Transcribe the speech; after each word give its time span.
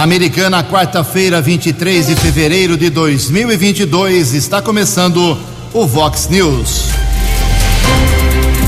Americana, 0.00 0.64
quarta-feira, 0.64 1.42
23 1.42 2.06
de 2.06 2.16
fevereiro 2.16 2.74
de 2.74 2.88
2022, 2.88 4.32
está 4.32 4.62
começando 4.62 5.38
o 5.74 5.86
Vox 5.86 6.26
News. 6.30 6.86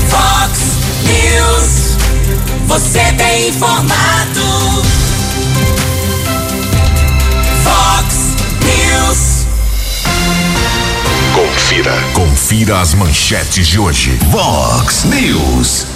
Vox 0.09 0.59
News, 1.07 1.97
você 2.67 3.01
tem 3.17 3.49
informado. 3.49 4.83
Vox 7.63 8.15
News. 8.61 9.47
Confira, 11.33 12.03
confira 12.13 12.79
as 12.79 12.93
manchetes 12.93 13.67
de 13.67 13.79
hoje. 13.79 14.11
Vox 14.29 15.03
News. 15.05 15.92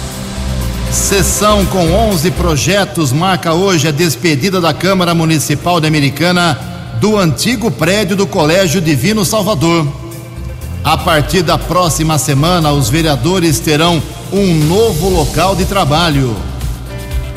Sessão 0.92 1.66
com 1.66 1.92
11 1.92 2.30
projetos 2.32 3.12
marca 3.12 3.52
hoje 3.52 3.86
a 3.86 3.90
despedida 3.90 4.58
da 4.58 4.72
Câmara 4.72 5.14
Municipal 5.14 5.80
de 5.80 5.86
Americana 5.86 6.58
do 6.98 7.16
antigo 7.18 7.70
prédio 7.70 8.16
do 8.16 8.26
Colégio 8.26 8.80
Divino 8.80 9.22
Salvador. 9.22 9.86
A 10.82 10.96
partir 10.96 11.42
da 11.42 11.58
próxima 11.58 12.16
semana, 12.18 12.72
os 12.72 12.88
vereadores 12.88 13.60
terão 13.60 14.02
um 14.32 14.54
novo 14.64 15.10
local 15.10 15.54
de 15.54 15.66
trabalho. 15.66 16.34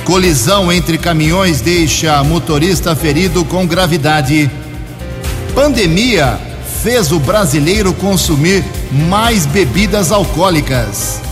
Colisão 0.06 0.72
entre 0.72 0.98
caminhões 0.98 1.60
deixa 1.60 2.24
motorista 2.24 2.96
ferido 2.96 3.44
com 3.44 3.68
gravidade. 3.68 4.50
Pandemia 5.54 6.40
fez 6.82 7.12
o 7.12 7.20
brasileiro 7.20 7.94
consumir 7.94 8.64
mais 8.92 9.46
bebidas 9.46 10.10
alcoólicas. 10.10 11.31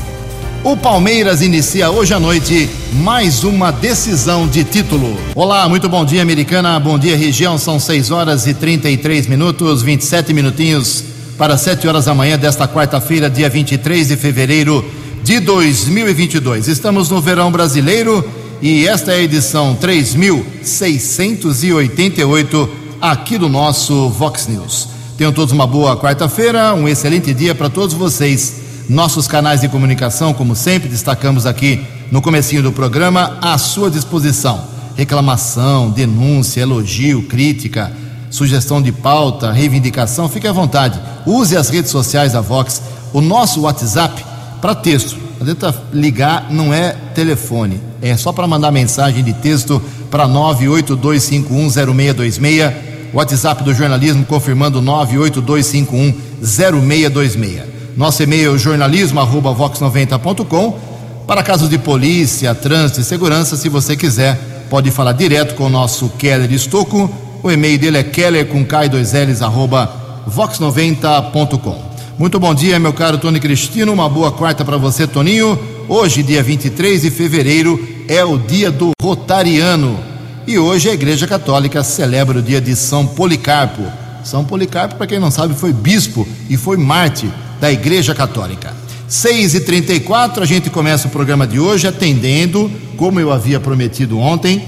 O 0.62 0.76
Palmeiras 0.76 1.42
inicia 1.42 1.90
hoje 1.90 2.14
à 2.14 2.20
noite 2.20 2.70
mais 2.92 3.46
uma 3.46 3.72
decisão 3.72 4.46
de 4.46 4.66
título. 4.66 5.18
Olá, 5.34 5.70
muito 5.70 5.88
bom 5.88 6.04
dia, 6.04 6.22
americana. 6.22 6.78
Bom 6.78 7.00
dia, 7.00 7.16
região. 7.16 7.58
São 7.58 7.80
6 7.80 8.12
horas 8.12 8.46
e 8.46 8.54
33 8.54 9.28
minutos, 9.28 9.82
27 9.82 10.34
minutinhos 10.34 11.06
para 11.38 11.58
7 11.58 11.88
horas 11.88 12.04
da 12.06 12.14
manhã 12.14 12.38
desta 12.38 12.68
quarta-feira, 12.68 13.30
dia 13.30 13.50
23 13.50 14.10
de 14.10 14.18
fevereiro 14.18 14.84
de 15.24 15.40
2022. 15.40 16.68
Estamos 16.68 17.10
no 17.10 17.22
verão 17.22 17.50
brasileiro 17.50 18.30
e 18.62 18.86
esta 18.86 19.14
é 19.14 19.16
a 19.16 19.22
edição 19.22 19.76
3688 19.76 22.70
aqui 23.00 23.38
do 23.38 23.48
nosso 23.48 24.10
Vox 24.10 24.48
News. 24.48 24.90
Tenham 25.18 25.32
todos 25.32 25.54
uma 25.54 25.66
boa 25.66 25.96
quarta-feira, 25.96 26.74
um 26.74 26.86
excelente 26.86 27.34
dia 27.34 27.56
para 27.56 27.70
todos 27.70 27.96
vocês 27.96 28.68
nossos 28.90 29.28
canais 29.28 29.62
de 29.62 29.70
comunicação, 29.70 30.34
como 30.34 30.56
sempre, 30.56 30.90
destacamos 30.90 31.46
aqui 31.46 31.86
no 32.12 32.24
comecinho 32.24 32.64
do 32.64 32.72
programa, 32.72 33.38
à 33.40 33.56
sua 33.60 33.92
disposição. 33.92 34.64
Reclamação, 34.98 35.92
denúncia, 35.92 36.62
elogio, 36.62 37.22
crítica, 37.24 37.92
sugestão 38.32 38.82
de 38.82 38.92
pauta, 38.92 39.52
reivindicação, 39.52 40.28
fique 40.28 40.48
à 40.48 40.52
vontade. 40.52 41.00
Use 41.26 41.56
as 41.56 41.70
redes 41.70 41.92
sociais 41.92 42.34
da 42.34 42.42
Vox, 42.42 42.82
o 43.14 43.22
nosso 43.22 43.62
WhatsApp 43.62 44.26
para 44.60 44.74
texto. 44.74 45.16
Adianta 45.40 45.72
ligar, 45.94 46.48
não 46.50 46.74
é 46.74 46.96
telefone, 47.14 47.80
é 48.02 48.18
só 48.18 48.34
para 48.34 48.48
mandar 48.48 48.72
mensagem 48.72 49.24
de 49.24 49.34
texto 49.34 49.80
para 50.10 50.28
982510626. 50.28 52.74
WhatsApp 53.14 53.64
do 53.64 53.72
jornalismo 53.74 54.26
confirmando 54.26 54.82
982510626. 54.82 57.69
Nosso 58.00 58.24
e-mail 58.24 58.56
é 58.56 58.58
jornalismo@vox90.com. 58.58 60.80
Para 61.28 61.44
casos 61.44 61.70
de 61.70 61.78
polícia, 61.78 62.56
trânsito 62.56 63.02
e 63.02 63.04
segurança, 63.04 63.58
se 63.58 63.68
você 63.68 63.98
quiser, 63.98 64.40
pode 64.70 64.90
falar 64.90 65.12
direto 65.12 65.56
com 65.56 65.66
o 65.66 65.70
nosso 65.70 66.08
Keller 66.18 66.50
Estocco. 66.54 67.12
O 67.44 67.52
e-mail 67.52 67.78
dele 67.78 67.98
é 67.98 68.04
keller 68.04 68.48
com 68.48 68.66
k2ls 68.66 69.42
arroba 69.42 70.24
vox90.com. 70.30 71.90
Muito 72.18 72.40
bom 72.40 72.56
dia, 72.56 72.80
meu 72.80 72.94
caro 72.94 73.18
Tony 73.18 73.38
Cristino. 73.38 73.92
Uma 73.92 74.08
boa 74.08 74.32
quarta 74.32 74.64
para 74.64 74.78
você, 74.78 75.06
Toninho. 75.06 75.60
Hoje, 75.90 76.24
dia 76.24 76.42
23 76.42 77.02
de 77.02 77.12
fevereiro, 77.12 77.78
é 78.08 78.24
o 78.24 78.38
dia 78.38 78.72
do 78.72 78.92
Rotariano. 79.02 80.00
E 80.48 80.58
hoje 80.58 80.90
a 80.90 80.94
Igreja 80.94 81.28
Católica 81.28 81.84
celebra 81.84 82.40
o 82.40 82.42
dia 82.42 82.62
de 82.62 82.78
São 82.78 83.06
Policarpo. 83.06 83.84
São 84.24 84.46
Policarpo, 84.46 84.96
para 84.96 85.06
quem 85.06 85.20
não 85.20 85.30
sabe, 85.30 85.54
foi 85.54 85.74
bispo 85.74 86.26
e 86.50 86.56
foi 86.56 86.78
mártir 86.78 87.30
da 87.60 87.72
Igreja 87.72 88.16
Católica. 88.16 88.74
6 89.08 89.56
e 89.56 89.60
34 89.62 90.44
a 90.44 90.46
gente 90.46 90.70
começa 90.70 91.08
o 91.08 91.12
programa 91.12 91.48
de 91.48 91.60
hoje 91.60 91.88
atendendo, 91.88 92.72
como 92.96 93.20
eu 93.20 93.32
havia 93.32 93.60
prometido 93.60 94.20
ontem, 94.20 94.64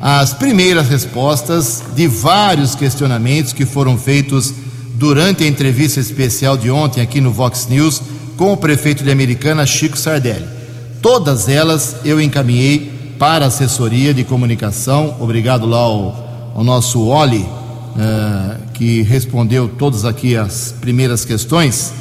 as 0.00 0.34
primeiras 0.34 0.88
respostas 0.88 1.82
de 1.94 2.08
vários 2.08 2.74
questionamentos 2.74 3.52
que 3.52 3.64
foram 3.64 3.96
feitos 3.96 4.52
durante 4.94 5.44
a 5.44 5.46
entrevista 5.46 6.00
especial 6.00 6.56
de 6.56 6.70
ontem 6.70 7.00
aqui 7.00 7.20
no 7.20 7.30
Vox 7.30 7.68
News 7.68 8.02
com 8.36 8.52
o 8.52 8.56
prefeito 8.56 9.04
de 9.04 9.10
Americana, 9.10 9.64
Chico 9.64 9.96
Sardelli. 9.96 10.44
Todas 11.00 11.48
elas 11.48 11.96
eu 12.04 12.20
encaminhei 12.20 12.92
para 13.18 13.44
a 13.44 13.48
assessoria 13.48 14.12
de 14.12 14.24
comunicação. 14.24 15.16
Obrigado 15.20 15.66
lá 15.66 15.78
ao, 15.78 16.52
ao 16.56 16.64
nosso 16.64 17.06
Oli, 17.06 17.38
uh, 17.38 18.72
que 18.72 19.02
respondeu 19.02 19.68
todas 19.68 20.04
aqui 20.04 20.36
as 20.36 20.74
primeiras 20.80 21.24
questões 21.24 21.92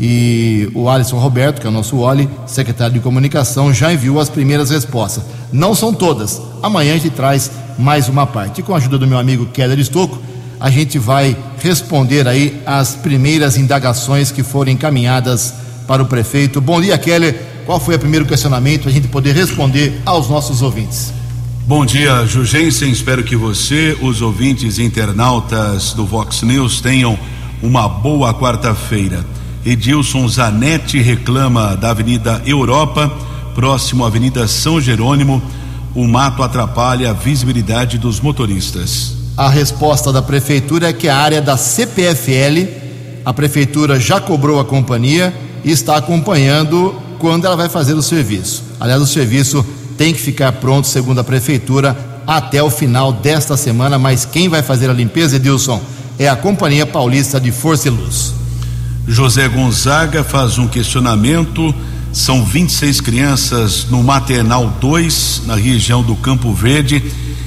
e 0.00 0.70
o 0.74 0.88
Alisson 0.88 1.18
Roberto, 1.18 1.60
que 1.60 1.66
é 1.66 1.70
o 1.70 1.72
nosso 1.72 1.98
Oli, 1.98 2.28
secretário 2.46 2.94
de 2.94 3.00
comunicação, 3.00 3.72
já 3.74 3.92
enviou 3.92 4.20
as 4.20 4.28
primeiras 4.28 4.70
respostas. 4.70 5.24
Não 5.52 5.74
são 5.74 5.92
todas. 5.92 6.40
Amanhã 6.62 6.94
a 6.94 6.98
gente 6.98 7.10
traz 7.10 7.50
mais 7.78 8.08
uma 8.08 8.26
parte. 8.26 8.60
E 8.60 8.62
com 8.62 8.74
a 8.74 8.76
ajuda 8.76 8.98
do 8.98 9.06
meu 9.06 9.18
amigo 9.18 9.46
Keller 9.46 9.78
Estocco, 9.78 10.18
a 10.60 10.70
gente 10.70 10.98
vai 10.98 11.36
responder 11.60 12.28
aí 12.28 12.60
as 12.64 12.94
primeiras 12.94 13.56
indagações 13.56 14.30
que 14.30 14.42
foram 14.42 14.72
encaminhadas 14.72 15.54
para 15.86 16.02
o 16.02 16.06
prefeito. 16.06 16.60
Bom 16.60 16.80
dia, 16.80 16.96
Keller. 16.98 17.48
Qual 17.66 17.80
foi 17.80 17.96
o 17.96 17.98
primeiro 17.98 18.24
questionamento 18.24 18.82
para 18.82 18.90
a 18.90 18.94
gente 18.94 19.08
poder 19.08 19.34
responder 19.34 20.00
aos 20.06 20.28
nossos 20.28 20.62
ouvintes? 20.62 21.12
Bom 21.66 21.84
dia, 21.84 22.24
Jugensen. 22.24 22.90
Espero 22.90 23.22
que 23.22 23.36
você, 23.36 23.96
os 24.00 24.22
ouvintes 24.22 24.78
internautas 24.78 25.92
do 25.92 26.06
Vox 26.06 26.42
News, 26.42 26.80
tenham 26.80 27.18
uma 27.62 27.88
boa 27.88 28.32
quarta-feira. 28.32 29.24
Edilson 29.64 30.26
Zanetti 30.28 31.00
reclama 31.00 31.76
da 31.76 31.90
Avenida 31.90 32.40
Europa, 32.46 33.12
próximo 33.54 34.04
à 34.04 34.06
Avenida 34.06 34.46
São 34.46 34.80
Jerônimo. 34.80 35.42
O 35.94 36.06
mato 36.06 36.42
atrapalha 36.42 37.10
a 37.10 37.12
visibilidade 37.12 37.98
dos 37.98 38.20
motoristas. 38.20 39.14
A 39.36 39.48
resposta 39.48 40.12
da 40.12 40.22
prefeitura 40.22 40.88
é 40.88 40.92
que 40.92 41.08
a 41.08 41.16
área 41.16 41.40
da 41.40 41.56
CPFL, 41.56 42.68
a 43.24 43.32
prefeitura 43.32 43.98
já 43.98 44.20
cobrou 44.20 44.60
a 44.60 44.64
companhia 44.64 45.34
e 45.64 45.70
está 45.70 45.96
acompanhando 45.96 46.94
quando 47.18 47.46
ela 47.46 47.56
vai 47.56 47.68
fazer 47.68 47.94
o 47.94 48.02
serviço. 48.02 48.64
Aliás, 48.78 49.02
o 49.02 49.06
serviço 49.06 49.64
tem 49.96 50.12
que 50.12 50.20
ficar 50.20 50.52
pronto, 50.52 50.86
segundo 50.86 51.18
a 51.18 51.24
prefeitura, 51.24 51.96
até 52.26 52.62
o 52.62 52.70
final 52.70 53.12
desta 53.12 53.56
semana. 53.56 53.98
Mas 53.98 54.24
quem 54.24 54.48
vai 54.48 54.62
fazer 54.62 54.88
a 54.88 54.92
limpeza, 54.92 55.36
Edilson, 55.36 55.80
é 56.18 56.28
a 56.28 56.36
Companhia 56.36 56.86
Paulista 56.86 57.40
de 57.40 57.50
Força 57.50 57.88
e 57.88 57.90
Luz. 57.90 58.37
José 59.08 59.48
Gonzaga 59.48 60.22
faz 60.22 60.58
um 60.58 60.68
questionamento. 60.68 61.74
São 62.12 62.44
26 62.44 63.00
crianças 63.00 63.86
no 63.88 64.02
Maternal 64.02 64.70
2, 64.78 65.44
na 65.46 65.54
região 65.54 66.02
do 66.02 66.14
Campo 66.14 66.52
Verde, 66.52 67.02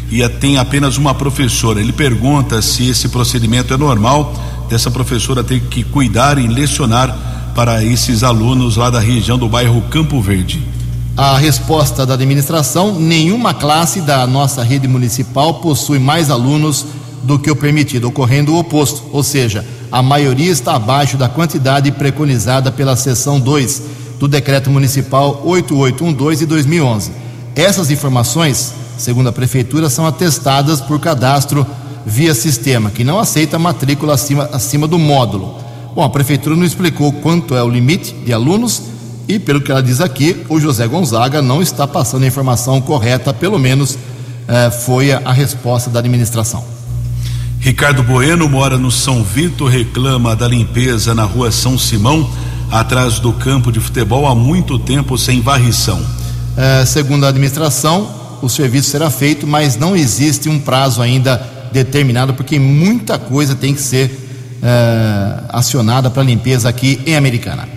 e 0.09 0.27
tem 0.27 0.57
apenas 0.57 0.97
uma 0.97 1.13
professora. 1.13 1.79
Ele 1.79 1.93
pergunta 1.93 2.63
se 2.63 2.89
esse 2.89 3.09
procedimento 3.09 3.71
é 3.75 3.77
normal, 3.77 4.33
dessa 4.67 4.89
professora 4.89 5.43
ter 5.43 5.61
que 5.61 5.83
cuidar 5.83 6.39
e 6.39 6.47
lecionar 6.47 7.15
para 7.53 7.83
esses 7.83 8.23
alunos 8.23 8.75
lá 8.75 8.89
da 8.89 8.99
região 8.99 9.37
do 9.37 9.47
bairro 9.47 9.83
Campo 9.83 10.19
Verde. 10.19 10.63
A 11.15 11.37
resposta 11.37 12.07
da 12.07 12.15
administração: 12.15 12.99
nenhuma 12.99 13.53
classe 13.53 14.01
da 14.01 14.25
nossa 14.25 14.63
rede 14.63 14.87
municipal 14.87 15.55
possui 15.55 15.99
mais 15.99 16.31
alunos 16.31 16.87
do 17.21 17.37
que 17.37 17.51
o 17.51 17.55
permitido, 17.55 18.07
ocorrendo 18.07 18.53
o 18.53 18.57
oposto, 18.57 19.03
ou 19.11 19.21
seja, 19.21 19.63
a 19.91 20.01
maioria 20.01 20.51
está 20.51 20.75
abaixo 20.75 21.17
da 21.17 21.27
quantidade 21.27 21.91
preconizada 21.91 22.71
pela 22.71 22.95
seção 22.95 23.39
2 23.39 23.81
do 24.19 24.27
decreto 24.27 24.69
municipal 24.69 25.41
8812 25.43 26.39
de 26.39 26.45
2011. 26.45 27.11
Essas 27.55 27.91
informações, 27.91 28.73
segundo 28.97 29.27
a 29.27 29.33
prefeitura, 29.33 29.89
são 29.89 30.05
atestadas 30.05 30.79
por 30.79 30.99
cadastro 30.99 31.65
via 32.05 32.33
sistema, 32.33 32.89
que 32.89 33.03
não 33.03 33.19
aceita 33.19 33.59
matrícula 33.59 34.13
acima, 34.13 34.49
acima 34.53 34.87
do 34.87 34.97
módulo. 34.97 35.57
Bom, 35.93 36.03
a 36.03 36.09
prefeitura 36.09 36.55
não 36.55 36.63
explicou 36.63 37.11
quanto 37.11 37.55
é 37.55 37.61
o 37.61 37.69
limite 37.69 38.13
de 38.13 38.31
alunos 38.31 38.83
e, 39.27 39.37
pelo 39.37 39.59
que 39.59 39.71
ela 39.71 39.83
diz 39.83 39.99
aqui, 39.99 40.45
o 40.47 40.59
José 40.59 40.87
Gonzaga 40.87 41.41
não 41.41 41.61
está 41.61 41.85
passando 41.85 42.23
a 42.23 42.27
informação 42.27 42.79
correta, 42.79 43.33
pelo 43.33 43.59
menos 43.59 43.97
eh, 44.47 44.71
foi 44.71 45.11
a, 45.11 45.21
a 45.25 45.33
resposta 45.33 45.89
da 45.89 45.99
administração. 45.99 46.63
Ricardo 47.61 48.01
Bueno 48.01 48.49
mora 48.49 48.75
no 48.75 48.89
São 48.89 49.23
Vito, 49.23 49.67
reclama 49.67 50.35
da 50.35 50.47
limpeza 50.47 51.13
na 51.13 51.25
rua 51.25 51.51
São 51.51 51.77
Simão, 51.77 52.27
atrás 52.71 53.19
do 53.19 53.31
campo 53.33 53.71
de 53.71 53.79
futebol, 53.79 54.25
há 54.27 54.33
muito 54.33 54.79
tempo 54.79 55.15
sem 55.15 55.41
varrição. 55.41 56.03
É, 56.57 56.83
segundo 56.87 57.23
a 57.23 57.29
administração, 57.29 58.09
o 58.41 58.49
serviço 58.49 58.89
será 58.89 59.11
feito, 59.11 59.45
mas 59.45 59.77
não 59.77 59.95
existe 59.95 60.49
um 60.49 60.59
prazo 60.59 61.03
ainda 61.03 61.37
determinado, 61.71 62.33
porque 62.33 62.57
muita 62.57 63.19
coisa 63.19 63.53
tem 63.53 63.75
que 63.75 63.81
ser 63.81 64.07
uh, 64.07 65.45
acionada 65.49 66.09
para 66.09 66.23
limpeza 66.23 66.67
aqui 66.67 66.99
em 67.05 67.15
Americana. 67.15 67.69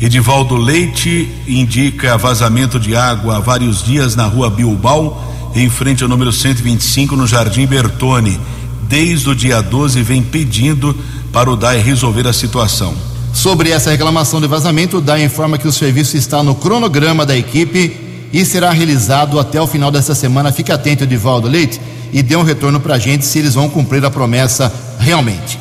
Edivaldo 0.00 0.56
Leite 0.56 1.30
indica 1.46 2.18
vazamento 2.18 2.80
de 2.80 2.96
água 2.96 3.36
há 3.36 3.40
vários 3.40 3.84
dias 3.84 4.16
na 4.16 4.26
rua 4.26 4.50
Bilbao, 4.50 5.52
em 5.54 5.70
frente 5.70 6.02
ao 6.02 6.08
número 6.08 6.32
125, 6.32 7.14
no 7.14 7.24
Jardim 7.24 7.66
Bertone. 7.66 8.40
Desde 8.82 9.30
o 9.30 9.34
dia 9.34 9.60
12 9.60 10.02
vem 10.02 10.22
pedindo 10.22 10.96
para 11.32 11.50
o 11.50 11.56
DAE 11.56 11.80
resolver 11.80 12.26
a 12.26 12.32
situação. 12.32 12.94
Sobre 13.32 13.70
essa 13.70 13.90
reclamação 13.90 14.40
de 14.40 14.46
vazamento, 14.46 14.98
o 14.98 15.00
DAE 15.00 15.24
informa 15.24 15.56
que 15.56 15.66
o 15.66 15.72
serviço 15.72 16.16
está 16.16 16.42
no 16.42 16.54
cronograma 16.54 17.24
da 17.24 17.36
equipe 17.36 17.96
e 18.32 18.44
será 18.44 18.70
realizado 18.70 19.38
até 19.38 19.60
o 19.60 19.66
final 19.66 19.90
dessa 19.90 20.14
semana. 20.14 20.52
Fique 20.52 20.72
atento, 20.72 21.04
Edivaldo 21.04 21.48
Leite, 21.48 21.80
e 22.12 22.22
dê 22.22 22.36
um 22.36 22.42
retorno 22.42 22.80
para 22.80 22.94
a 22.94 22.98
gente 22.98 23.24
se 23.24 23.38
eles 23.38 23.54
vão 23.54 23.68
cumprir 23.68 24.04
a 24.04 24.10
promessa 24.10 24.72
realmente. 24.98 25.58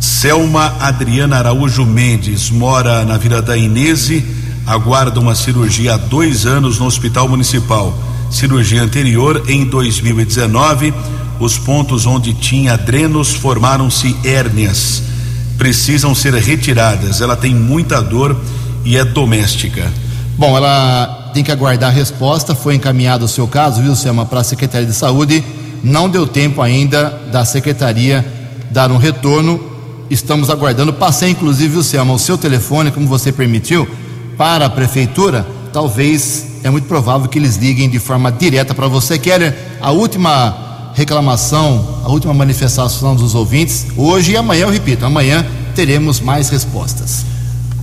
Selma 0.00 0.76
Adriana 0.80 1.38
Araújo 1.38 1.86
Mendes 1.86 2.50
mora 2.50 3.04
na 3.04 3.16
Vila 3.16 3.40
da 3.40 3.56
Inese, 3.56 4.24
aguarda 4.66 5.20
uma 5.20 5.34
cirurgia 5.34 5.94
há 5.94 5.96
dois 5.96 6.46
anos 6.46 6.78
no 6.78 6.86
Hospital 6.86 7.28
Municipal. 7.28 7.96
Cirurgia 8.30 8.82
anterior 8.82 9.44
em 9.48 9.64
2019, 9.64 10.92
os 11.42 11.58
pontos 11.58 12.06
onde 12.06 12.32
tinha 12.32 12.76
drenos 12.76 13.34
formaram-se 13.34 14.16
hérnias. 14.24 15.02
Precisam 15.58 16.14
ser 16.14 16.32
retiradas. 16.34 17.20
Ela 17.20 17.36
tem 17.36 17.52
muita 17.52 18.00
dor 18.00 18.40
e 18.84 18.96
é 18.96 19.04
doméstica. 19.04 19.92
Bom, 20.38 20.56
ela 20.56 21.30
tem 21.34 21.42
que 21.42 21.50
aguardar 21.50 21.90
a 21.90 21.92
resposta. 21.92 22.54
Foi 22.54 22.76
encaminhado 22.76 23.24
o 23.24 23.28
seu 23.28 23.48
caso, 23.48 23.82
viu, 23.82 23.96
Selma, 23.96 24.24
para 24.24 24.40
a 24.40 24.44
Secretaria 24.44 24.86
de 24.86 24.94
Saúde. 24.94 25.44
Não 25.82 26.08
deu 26.08 26.28
tempo 26.28 26.62
ainda 26.62 27.10
da 27.32 27.44
Secretaria 27.44 28.24
dar 28.70 28.92
um 28.92 28.96
retorno. 28.96 29.60
Estamos 30.08 30.48
aguardando. 30.48 30.92
Passei, 30.92 31.30
inclusive, 31.30 31.76
o 31.76 31.82
Selma, 31.82 32.14
o 32.14 32.18
seu 32.20 32.38
telefone, 32.38 32.92
como 32.92 33.08
você 33.08 33.32
permitiu, 33.32 33.88
para 34.38 34.66
a 34.66 34.70
Prefeitura. 34.70 35.44
Talvez, 35.72 36.46
é 36.62 36.70
muito 36.70 36.86
provável 36.86 37.28
que 37.28 37.38
eles 37.38 37.56
liguem 37.56 37.90
de 37.90 37.98
forma 37.98 38.30
direta 38.30 38.74
para 38.74 38.86
você. 38.86 39.18
Keller, 39.18 39.56
a 39.80 39.90
última 39.90 40.61
reclamação, 40.94 42.00
a 42.04 42.08
última 42.08 42.34
manifestação 42.34 43.16
dos 43.16 43.34
ouvintes, 43.34 43.86
hoje 43.96 44.32
e 44.32 44.36
amanhã, 44.36 44.62
eu 44.62 44.70
repito, 44.70 45.04
amanhã 45.04 45.44
teremos 45.74 46.20
mais 46.20 46.48
respostas. 46.48 47.24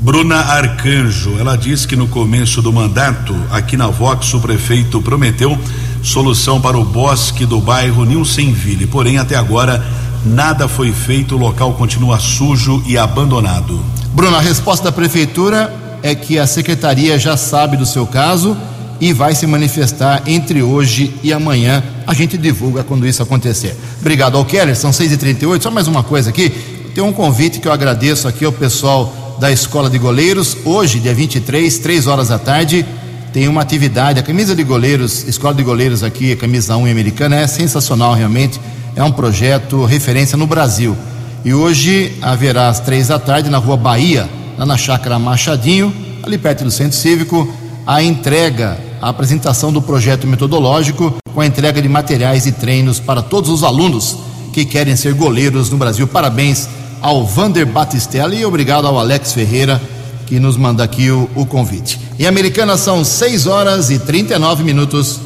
Bruna 0.01 0.37
Arcanjo, 0.37 1.37
ela 1.37 1.57
diz 1.57 1.85
que 1.85 1.95
no 1.95 2.07
começo 2.07 2.61
do 2.61 2.71
mandato, 2.71 3.35
aqui 3.51 3.75
na 3.75 3.87
Vox, 3.87 4.33
o 4.33 4.39
prefeito 4.39 5.01
prometeu 5.01 5.57
solução 6.01 6.61
para 6.61 6.77
o 6.77 6.85
bosque 6.85 7.45
do 7.45 7.59
bairro 7.59 8.05
Nilsenville, 8.05 8.87
porém 8.87 9.17
até 9.17 9.35
agora 9.35 9.83
nada 10.25 10.67
foi 10.67 10.93
feito, 10.93 11.35
o 11.35 11.37
local 11.37 11.73
continua 11.73 12.17
sujo 12.19 12.81
e 12.85 12.97
abandonado. 12.97 13.83
Bruna, 14.13 14.37
a 14.37 14.41
resposta 14.41 14.85
da 14.85 14.91
prefeitura 14.91 15.73
é 16.01 16.15
que 16.15 16.39
a 16.39 16.47
secretaria 16.47 17.19
já 17.19 17.35
sabe 17.35 17.75
do 17.75 17.85
seu 17.85 18.07
caso 18.07 18.55
e 18.99 19.13
vai 19.13 19.33
se 19.33 19.47
manifestar 19.47 20.23
entre 20.27 20.61
hoje 20.61 21.13
e 21.23 21.31
amanhã. 21.31 21.83
A 22.05 22.13
gente 22.13 22.37
divulga 22.37 22.83
quando 22.83 23.07
isso 23.07 23.23
acontecer. 23.23 23.75
Obrigado 23.99 24.37
ao 24.37 24.45
Keller, 24.45 24.75
são 24.75 24.91
6h38. 24.91 25.61
Só 25.61 25.71
mais 25.71 25.87
uma 25.87 26.03
coisa 26.03 26.29
aqui. 26.29 26.49
Tem 26.93 27.03
um 27.03 27.13
convite 27.13 27.59
que 27.59 27.67
eu 27.67 27.71
agradeço 27.71 28.27
aqui 28.27 28.43
ao 28.43 28.51
pessoal 28.51 29.37
da 29.39 29.51
Escola 29.51 29.89
de 29.89 29.97
Goleiros. 29.97 30.57
Hoje, 30.65 30.99
dia 30.99 31.13
23, 31.13 31.77
3 31.77 32.07
horas 32.07 32.27
da 32.27 32.37
tarde, 32.37 32.85
tem 33.31 33.47
uma 33.47 33.61
atividade. 33.61 34.19
A 34.19 34.23
camisa 34.23 34.55
de 34.55 34.63
goleiros, 34.63 35.23
Escola 35.27 35.53
de 35.53 35.63
Goleiros 35.63 36.03
aqui, 36.03 36.33
a 36.33 36.35
camisa 36.35 36.75
1 36.75 36.91
americana, 36.91 37.37
é 37.37 37.47
sensacional 37.47 38.13
realmente. 38.13 38.59
É 38.95 39.03
um 39.03 39.11
projeto 39.11 39.85
referência 39.85 40.37
no 40.37 40.45
Brasil. 40.47 40.97
E 41.45 41.53
hoje 41.53 42.17
haverá 42.21 42.67
às 42.67 42.81
três 42.81 43.07
da 43.07 43.17
tarde 43.17 43.49
na 43.49 43.57
rua 43.57 43.77
Bahia, 43.77 44.27
lá 44.57 44.65
na 44.65 44.75
Chácara 44.75 45.17
Machadinho, 45.17 45.93
ali 46.21 46.37
perto 46.37 46.65
do 46.65 46.71
Centro 46.71 46.97
Cívico, 46.97 47.53
a 47.87 48.03
entrega, 48.03 48.77
a 49.01 49.09
apresentação 49.09 49.71
do 49.71 49.81
projeto 49.81 50.27
metodológico 50.27 51.13
com 51.33 51.41
a 51.41 51.45
entrega 51.45 51.81
de 51.81 51.89
materiais 51.89 52.45
e 52.45 52.51
treinos 52.51 52.99
para 52.99 53.21
todos 53.21 53.49
os 53.49 53.63
alunos 53.63 54.17
que 54.51 54.65
querem 54.65 54.95
ser 54.95 55.13
goleiros 55.13 55.69
no 55.69 55.77
Brasil. 55.77 56.07
Parabéns 56.07 56.67
ao 57.01 57.25
Vander 57.25 57.65
Batistella 57.65 58.35
e 58.35 58.45
obrigado 58.45 58.87
ao 58.87 58.99
Alex 58.99 59.33
Ferreira 59.33 59.81
que 60.29 60.39
nos 60.39 60.55
manda 60.57 60.83
aqui 60.83 61.09
o, 61.09 61.27
o 61.35 61.45
convite. 61.45 61.99
Em 62.19 62.27
Americana 62.27 62.77
são 62.77 63.03
6 63.03 63.47
horas 63.47 63.89
e 63.89 63.97
39 63.97 64.63
minutos. 64.63 65.19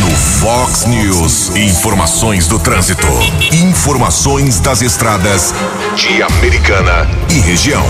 No 0.00 0.10
Fox 0.16 0.86
News, 0.86 1.54
informações 1.54 2.46
do 2.46 2.58
trânsito, 2.58 3.06
informações 3.52 4.60
das 4.60 4.80
estradas 4.80 5.52
de 5.94 6.22
Americana 6.22 7.06
e 7.28 7.40
região. 7.40 7.84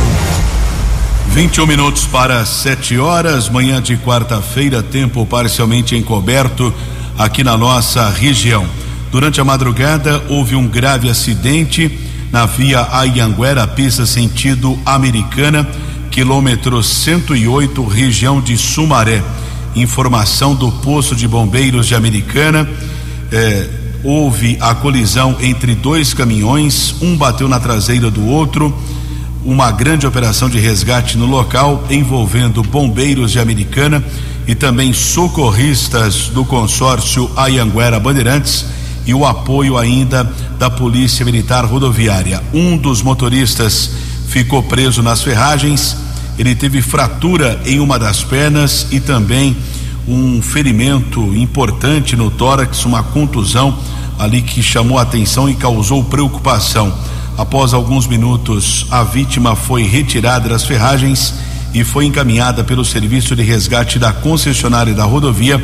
21 1.33 1.65
minutos 1.65 2.07
para 2.07 2.45
7 2.45 2.99
horas, 2.99 3.49
manhã 3.49 3.81
de 3.81 3.97
quarta-feira, 3.97 4.83
tempo 4.83 5.25
parcialmente 5.25 5.95
encoberto 5.95 6.75
aqui 7.17 7.45
na 7.45 7.57
nossa 7.57 8.11
região. 8.11 8.67
Durante 9.13 9.41
a 9.41 9.45
madrugada 9.45 10.21
houve 10.29 10.57
um 10.57 10.67
grave 10.67 11.09
acidente 11.09 11.99
na 12.33 12.47
via 12.47 12.85
Ayanguera, 12.91 13.65
pista 13.69 14.05
sentido 14.07 14.77
americana, 14.85 15.69
quilômetro 16.11 16.83
108, 16.83 17.85
região 17.87 18.41
de 18.41 18.59
Sumaré. 18.59 19.23
Informação 19.77 20.53
do 20.53 20.73
posto 20.73 21.15
de 21.15 21.29
bombeiros 21.29 21.87
de 21.87 21.95
Americana. 21.95 22.69
Eh, 23.31 23.69
houve 24.03 24.59
a 24.61 24.75
colisão 24.75 25.37
entre 25.41 25.77
dois 25.77 26.13
caminhões, 26.13 26.97
um 27.01 27.17
bateu 27.17 27.49
na 27.49 27.61
traseira 27.61 28.11
do 28.11 28.27
outro. 28.27 28.77
Uma 29.45 29.71
grande 29.71 30.07
operação 30.07 30.51
de 30.51 30.59
resgate 30.59 31.17
no 31.17 31.25
local, 31.25 31.85
envolvendo 31.89 32.63
bombeiros 32.63 33.33
de 33.33 33.39
Americana 33.39 34.05
e 34.47 34.55
também 34.55 34.93
socorristas 34.93 36.29
do 36.29 36.45
consórcio 36.45 37.31
Ayanguera 37.35 37.99
Bandeirantes 37.99 38.67
e 39.07 39.15
o 39.15 39.25
apoio 39.25 39.79
ainda 39.79 40.31
da 40.59 40.69
Polícia 40.69 41.25
Militar 41.25 41.65
Rodoviária. 41.65 42.43
Um 42.53 42.77
dos 42.77 43.03
motoristas 43.03 43.91
ficou 44.29 44.63
preso 44.63 45.03
nas 45.03 45.23
ferragens, 45.23 45.97
ele 46.39 46.55
teve 46.55 46.83
fratura 46.83 47.61
em 47.65 47.81
uma 47.81 47.99
das 47.99 48.23
pernas 48.23 48.89
e 48.91 49.01
também 49.01 49.57
um 50.07 50.43
ferimento 50.43 51.21
importante 51.35 52.15
no 52.15 52.31
tórax, 52.31 52.85
uma 52.85 53.03
contusão 53.03 53.79
ali 54.19 54.43
que 54.43 54.63
chamou 54.63 54.99
a 54.99 55.03
atenção 55.03 55.49
e 55.49 55.55
causou 55.55 56.05
preocupação. 56.05 56.93
Após 57.41 57.73
alguns 57.73 58.07
minutos, 58.07 58.87
a 58.91 59.03
vítima 59.03 59.57
foi 59.57 59.85
retirada 59.85 60.47
das 60.47 60.63
ferragens 60.63 61.33
e 61.73 61.83
foi 61.83 62.05
encaminhada 62.05 62.63
pelo 62.63 62.85
serviço 62.85 63.35
de 63.35 63.43
resgate 63.43 63.99
da 63.99 64.13
concessionária 64.13 64.93
da 64.93 65.05
rodovia 65.05 65.59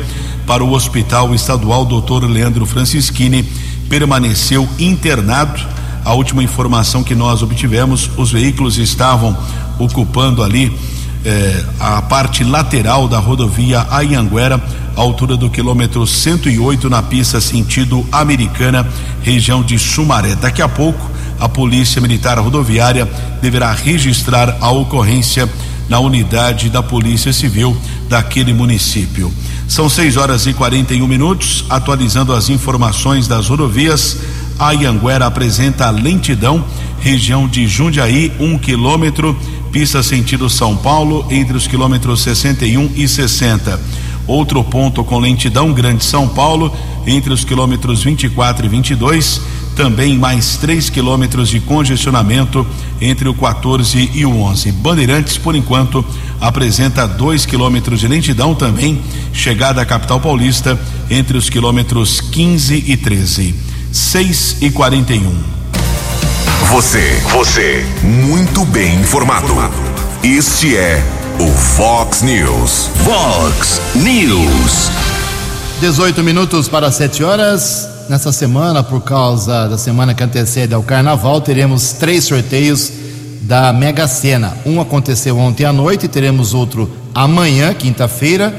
para 0.47 0.63
o 0.63 0.71
Hospital 0.71 1.35
Estadual 1.35 1.85
Dr. 1.85 2.25
Leandro 2.25 2.65
Francischini. 2.65 3.43
Permaneceu 3.87 4.67
internado. 4.79 5.61
A 6.03 6.15
última 6.15 6.41
informação 6.41 7.03
que 7.03 7.13
nós 7.13 7.43
obtivemos, 7.43 8.09
os 8.17 8.31
veículos 8.31 8.79
estavam 8.79 9.37
ocupando 9.77 10.41
ali 10.41 10.75
eh, 11.23 11.63
a 11.79 12.01
parte 12.01 12.43
lateral 12.43 13.07
da 13.07 13.19
rodovia 13.19 13.85
Ayanguera, 13.91 14.59
altura 14.95 15.37
do 15.37 15.47
quilômetro 15.47 16.07
108 16.07 16.89
na 16.89 17.03
pista 17.03 17.39
sentido 17.39 18.03
americana, 18.11 18.83
região 19.21 19.61
de 19.61 19.77
Sumaré. 19.77 20.33
Daqui 20.33 20.63
a 20.63 20.67
pouco, 20.67 21.16
a 21.39 21.47
Polícia 21.47 22.01
Militar 22.01 22.39
Rodoviária 22.39 23.07
deverá 23.41 23.71
registrar 23.71 24.57
a 24.59 24.71
ocorrência 24.71 25.49
na 25.89 25.99
unidade 25.99 26.69
da 26.69 26.83
Polícia 26.83 27.31
Civil 27.31 27.75
daquele 28.09 28.53
município. 28.53 29.31
São 29.67 29.89
6 29.89 30.17
horas 30.17 30.45
e 30.45 30.53
41 30.53 31.05
minutos, 31.07 31.65
atualizando 31.69 32.33
as 32.33 32.49
informações 32.49 33.27
das 33.27 33.47
rodovias. 33.47 34.17
A 34.59 34.71
Ianguera 34.71 35.25
apresenta 35.25 35.89
lentidão, 35.89 36.63
região 36.99 37.47
de 37.47 37.67
Jundiaí, 37.67 38.31
um 38.39 38.57
quilômetro, 38.57 39.37
pista 39.71 40.01
sentido 40.01 40.49
São 40.49 40.75
Paulo, 40.75 41.25
entre 41.29 41.55
os 41.55 41.67
quilômetros 41.67 42.21
61 42.21 42.91
e 42.95 43.07
60. 43.07 43.79
Outro 44.25 44.63
ponto 44.63 45.03
com 45.03 45.19
lentidão, 45.19 45.71
Grande 45.71 46.03
São 46.03 46.27
Paulo, 46.27 46.73
entre 47.05 47.31
os 47.31 47.45
quilômetros 47.45 48.03
24 48.03 48.65
e 48.65 48.69
22 48.69 49.41
também 49.77 50.17
mais 50.17 50.57
3 50.57 50.89
quilômetros 50.89 51.49
de 51.49 51.59
congestionamento 51.59 52.65
entre 52.99 53.29
o 53.29 53.33
14 53.33 54.09
e 54.11 54.25
o 54.25 54.41
11. 54.41 54.71
Bandeirantes, 54.71 55.37
por 55.37 55.55
enquanto, 55.55 56.03
apresenta 56.41 57.07
2 57.07 57.45
quilômetros 57.45 57.99
de 57.99 58.07
lentidão 58.07 58.55
também, 58.55 58.99
chegada 59.31 59.79
à 59.79 59.85
capital 59.85 60.19
paulista, 60.19 60.77
entre 61.11 61.37
os 61.37 61.47
quilômetros 61.47 62.19
15 62.19 62.85
e 62.87 62.97
13. 62.97 63.53
6 63.91 64.57
e 64.61 64.71
41. 64.71 65.31
Você, 66.71 67.21
você, 67.31 67.85
muito 68.01 68.65
bem 68.65 68.99
informado. 68.99 69.53
Este 70.23 70.75
é 70.75 71.05
o 71.39 71.51
Fox 71.51 72.23
News. 72.23 72.89
Fox 73.05 73.79
News. 73.93 74.89
18 75.79 76.23
minutos 76.23 76.67
para 76.67 76.91
7 76.91 77.23
horas. 77.23 77.96
Nessa 78.09 78.31
semana, 78.31 78.81
por 78.83 79.01
causa 79.01 79.67
da 79.67 79.77
semana 79.77 80.13
que 80.13 80.23
antecede 80.23 80.73
ao 80.73 80.81
carnaval, 80.81 81.41
teremos 81.41 81.91
três 81.91 82.23
sorteios 82.23 82.89
da 83.41 83.73
Mega 83.73 84.07
Sena. 84.07 84.57
Um 84.65 84.79
aconteceu 84.79 85.37
ontem 85.37 85.65
à 85.65 85.73
noite, 85.73 86.07
teremos 86.07 86.53
outro 86.53 86.89
amanhã, 87.13 87.73
quinta-feira, 87.73 88.57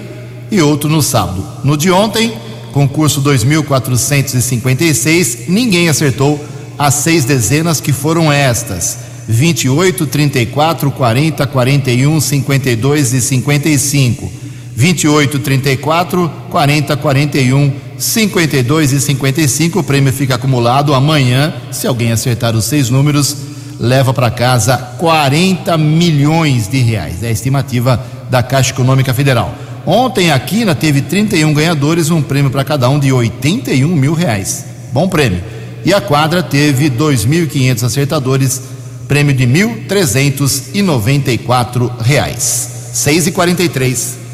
e 0.51 0.61
outro 0.61 0.91
no 0.91 1.01
sábado. 1.03 1.43
No 1.65 1.79
de 1.79 1.91
ontem, 1.91 2.35
concurso 2.73 3.23
2456, 3.23 5.49
ninguém 5.49 5.89
acertou 5.89 6.39
as 6.79 6.93
seis 6.95 7.25
dezenas 7.25 7.81
que 7.81 7.93
foram 7.93 8.31
estas: 8.31 8.99
28, 9.27 10.07
34, 10.07 10.91
40, 10.91 11.47
41, 11.47 12.21
52 12.21 13.15
e 13.15 13.21
55. 13.23 14.31
28, 14.77 15.39
34, 15.41 16.31
40, 16.51 16.97
41, 16.97 17.88
52 17.99 18.93
e 18.93 19.01
55. 19.01 19.81
O 19.81 19.83
prêmio 19.83 20.13
fica 20.13 20.37
acumulado 20.37 20.95
amanhã. 20.95 21.53
Se 21.73 21.87
alguém 21.87 22.13
acertar 22.13 22.55
os 22.55 22.65
seis 22.65 22.89
números, 22.89 23.37
leva 23.79 24.15
para 24.15 24.31
casa 24.31 24.77
40 24.99 25.77
milhões 25.77 26.69
de 26.69 26.79
reais. 26.79 27.23
É 27.23 27.29
a 27.29 27.33
estimativa 27.33 28.03
da 28.31 28.43
Caixa 28.43 28.71
Econômica 28.71 29.13
Federal. 29.13 29.55
Ontem 29.85 30.31
a 30.31 30.39
Quina 30.39 30.75
teve 30.75 31.01
31 31.01 31.55
ganhadores, 31.55 32.11
um 32.11 32.23
prêmio 32.23 32.51
para 32.51 32.65
cada 32.65 32.89
um 32.89 32.99
de 32.99 33.13
81 33.13 33.89
mil 33.89 34.15
reais. 34.15 34.65
Bom 34.93 35.09
prêmio. 35.09 35.43
E 35.85 35.95
a 35.95 36.01
quadra 36.01 36.43
teve 36.43 36.91
2.500 36.91 37.85
acertadores, 37.85 38.61
prêmio 39.07 39.33
de 39.35 39.47
1.394 39.47 41.91
reais. 42.01 42.91
6 42.93 43.29
e 43.29 43.33
43 43.33 44.19
No 44.19 44.28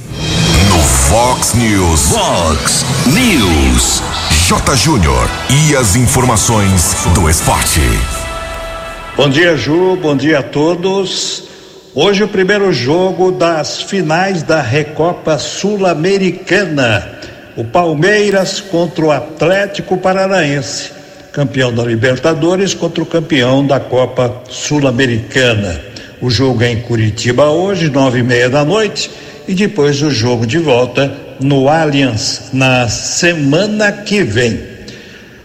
Fox 1.14 1.54
News. 1.54 2.11
Fox 2.11 2.85
News. 3.06 4.02
J. 4.49 4.76
Júnior. 4.76 5.30
E 5.49 5.76
as 5.76 5.94
informações 5.94 6.97
do 7.14 7.30
esporte. 7.30 7.78
Bom 9.16 9.28
dia, 9.28 9.56
Ju. 9.56 9.94
Bom 9.94 10.16
dia 10.16 10.40
a 10.40 10.42
todos. 10.42 11.44
Hoje 11.94 12.25
o 12.25 12.26
primeiro 12.26 12.73
jogo 12.73 13.30
das 13.30 13.80
finais 13.83 14.42
da 14.42 14.61
Recopa 14.61 15.38
Sul-Americana. 15.38 17.09
O 17.56 17.62
Palmeiras 17.62 18.59
contra 18.59 19.04
o 19.04 19.12
Atlético 19.12 19.97
Paranaense, 19.97 20.90
campeão 21.30 21.73
da 21.73 21.85
Libertadores 21.85 22.75
contra 22.75 23.00
o 23.00 23.06
campeão 23.06 23.64
da 23.64 23.78
Copa 23.78 24.42
Sul-Americana. 24.50 25.80
O 26.21 26.28
jogo 26.28 26.64
é 26.64 26.73
em 26.73 26.80
Curitiba 26.80 27.50
hoje, 27.50 27.88
nove 27.88 28.18
e 28.18 28.23
meia 28.25 28.50
da 28.50 28.64
noite, 28.64 29.09
e 29.46 29.54
depois 29.54 30.02
o 30.02 30.10
jogo 30.10 30.44
de 30.46 30.58
volta 30.58 31.14
no 31.40 31.68
Allianz 31.68 32.50
na 32.52 32.88
semana 32.88 33.92
que 33.92 34.22
vem. 34.22 34.60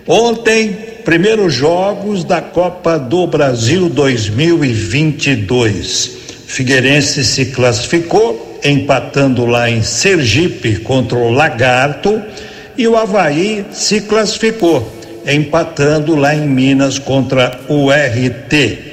Ontem, 0.07 0.71
primeiros 1.03 1.53
jogos 1.53 2.23
da 2.23 2.41
Copa 2.41 2.97
do 2.97 3.27
Brasil 3.27 3.89
2022. 3.89 6.17
Figueirense 6.47 7.23
se 7.23 7.45
classificou, 7.47 8.59
empatando 8.63 9.45
lá 9.45 9.69
em 9.69 9.83
Sergipe 9.83 10.77
contra 10.77 11.17
o 11.17 11.29
Lagarto, 11.31 12.21
e 12.77 12.87
o 12.87 12.97
Havaí 12.97 13.65
se 13.71 14.01
classificou, 14.01 14.91
empatando 15.27 16.15
lá 16.15 16.33
em 16.33 16.47
Minas 16.47 16.97
contra 16.97 17.59
o 17.67 17.91
RT. 17.91 18.88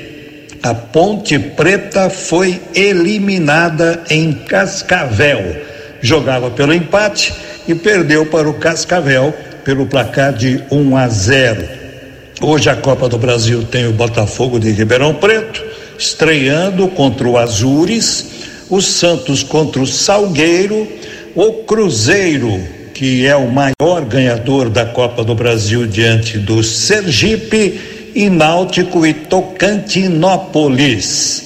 A 0.63 0.75
Ponte 0.75 1.39
Preta 1.39 2.11
foi 2.11 2.61
eliminada 2.75 4.03
em 4.11 4.33
Cascavel. 4.33 5.57
Jogava 6.01 6.51
pelo 6.51 6.75
empate 6.75 7.35
e 7.67 7.75
perdeu 7.75 8.27
para 8.27 8.49
o 8.49 8.55
Cascavel 8.55 9.35
pelo 9.65 9.87
placar 9.87 10.33
de 10.33 10.63
1 10.71 10.97
a 10.97 11.09
0. 11.09 11.69
Hoje 12.41 12.69
a 12.69 12.77
Copa 12.77 13.09
do 13.09 13.19
Brasil 13.19 13.65
tem 13.65 13.87
o 13.87 13.93
Botafogo 13.93 14.61
de 14.61 14.71
Ribeirão 14.71 15.15
Preto 15.15 15.65
estreando 15.99 16.89
contra 16.89 17.27
o 17.27 17.39
Azures, 17.39 18.27
o 18.69 18.81
Santos 18.81 19.43
contra 19.43 19.81
o 19.81 19.87
Salgueiro, 19.87 20.87
o 21.35 21.53
Cruzeiro, 21.65 22.61
que 22.95 23.27
é 23.27 23.37
o 23.37 23.51
maior 23.51 24.05
ganhador 24.07 24.69
da 24.69 24.85
Copa 24.85 25.25
do 25.25 25.35
Brasil 25.35 25.87
diante 25.87 26.39
do 26.39 26.63
Sergipe, 26.63 27.96
e 28.17 28.29
Náutico 28.31 29.07
e 29.07 29.13
Tocantinópolis. 29.13 31.45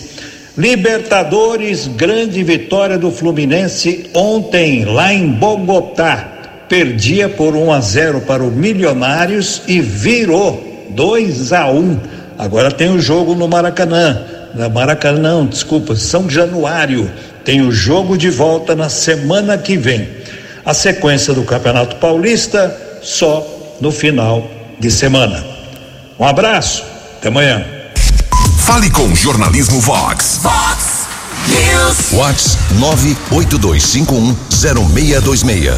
Libertadores, 0.57 1.89
grande 1.89 2.45
vitória 2.45 2.97
do 2.97 3.11
Fluminense 3.11 4.09
ontem 4.15 4.85
lá 4.85 5.13
em 5.13 5.27
Bogotá. 5.27 6.29
Perdia 6.69 7.29
por 7.29 7.57
1 7.57 7.73
a 7.73 7.81
0 7.81 8.21
para 8.21 8.45
o 8.45 8.53
Milionários 8.53 9.63
e 9.67 9.81
virou 9.81 10.87
2 10.91 11.53
a 11.53 11.69
1. 11.69 11.99
Agora 12.39 12.71
tem 12.71 12.89
o 12.89 13.01
jogo 13.01 13.35
no 13.35 13.49
Maracanã. 13.49 14.23
Na 14.55 14.69
Maracanã, 14.69 15.19
não, 15.19 15.47
desculpa, 15.47 15.97
São 15.97 16.31
Januário. 16.31 17.11
Tem 17.45 17.63
o 17.63 17.73
jogo 17.73 18.17
de 18.17 18.31
volta 18.31 18.77
na 18.77 18.89
semana 18.89 19.59
que 19.59 19.77
vem. 19.77 20.07
A 20.65 20.73
sequência 20.73 21.35
do 21.35 21.43
Campeonato 21.43 21.97
Paulista 21.97 23.01
só 23.03 23.45
no 23.81 23.91
final 23.91 24.49
de 24.79 24.89
semana. 24.89 25.59
Um 26.21 26.27
abraço, 26.27 26.85
até 27.17 27.29
amanhã. 27.29 27.65
Fale 28.59 28.91
com 28.91 29.05
o 29.05 29.17
Jornalismo 29.17 29.81
Vox. 29.81 30.41
Fox 30.43 31.07
News. 31.49 32.11
Vox 32.11 32.59
982510626. 33.33 35.75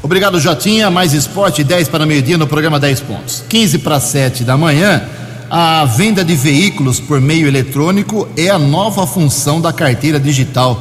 Obrigado, 0.00 0.38
Jotinha. 0.38 0.92
Mais 0.92 1.12
esporte, 1.12 1.64
10 1.64 1.88
para 1.88 2.06
meio-dia 2.06 2.38
no 2.38 2.46
programa 2.46 2.78
10 2.78 3.00
pontos. 3.00 3.42
15 3.48 3.78
para 3.78 3.98
7 3.98 4.44
da 4.44 4.56
manhã, 4.56 5.02
a 5.50 5.84
venda 5.86 6.24
de 6.24 6.36
veículos 6.36 7.00
por 7.00 7.20
meio 7.20 7.48
eletrônico 7.48 8.28
é 8.36 8.48
a 8.48 8.60
nova 8.60 9.08
função 9.08 9.60
da 9.60 9.72
carteira 9.72 10.20
digital. 10.20 10.80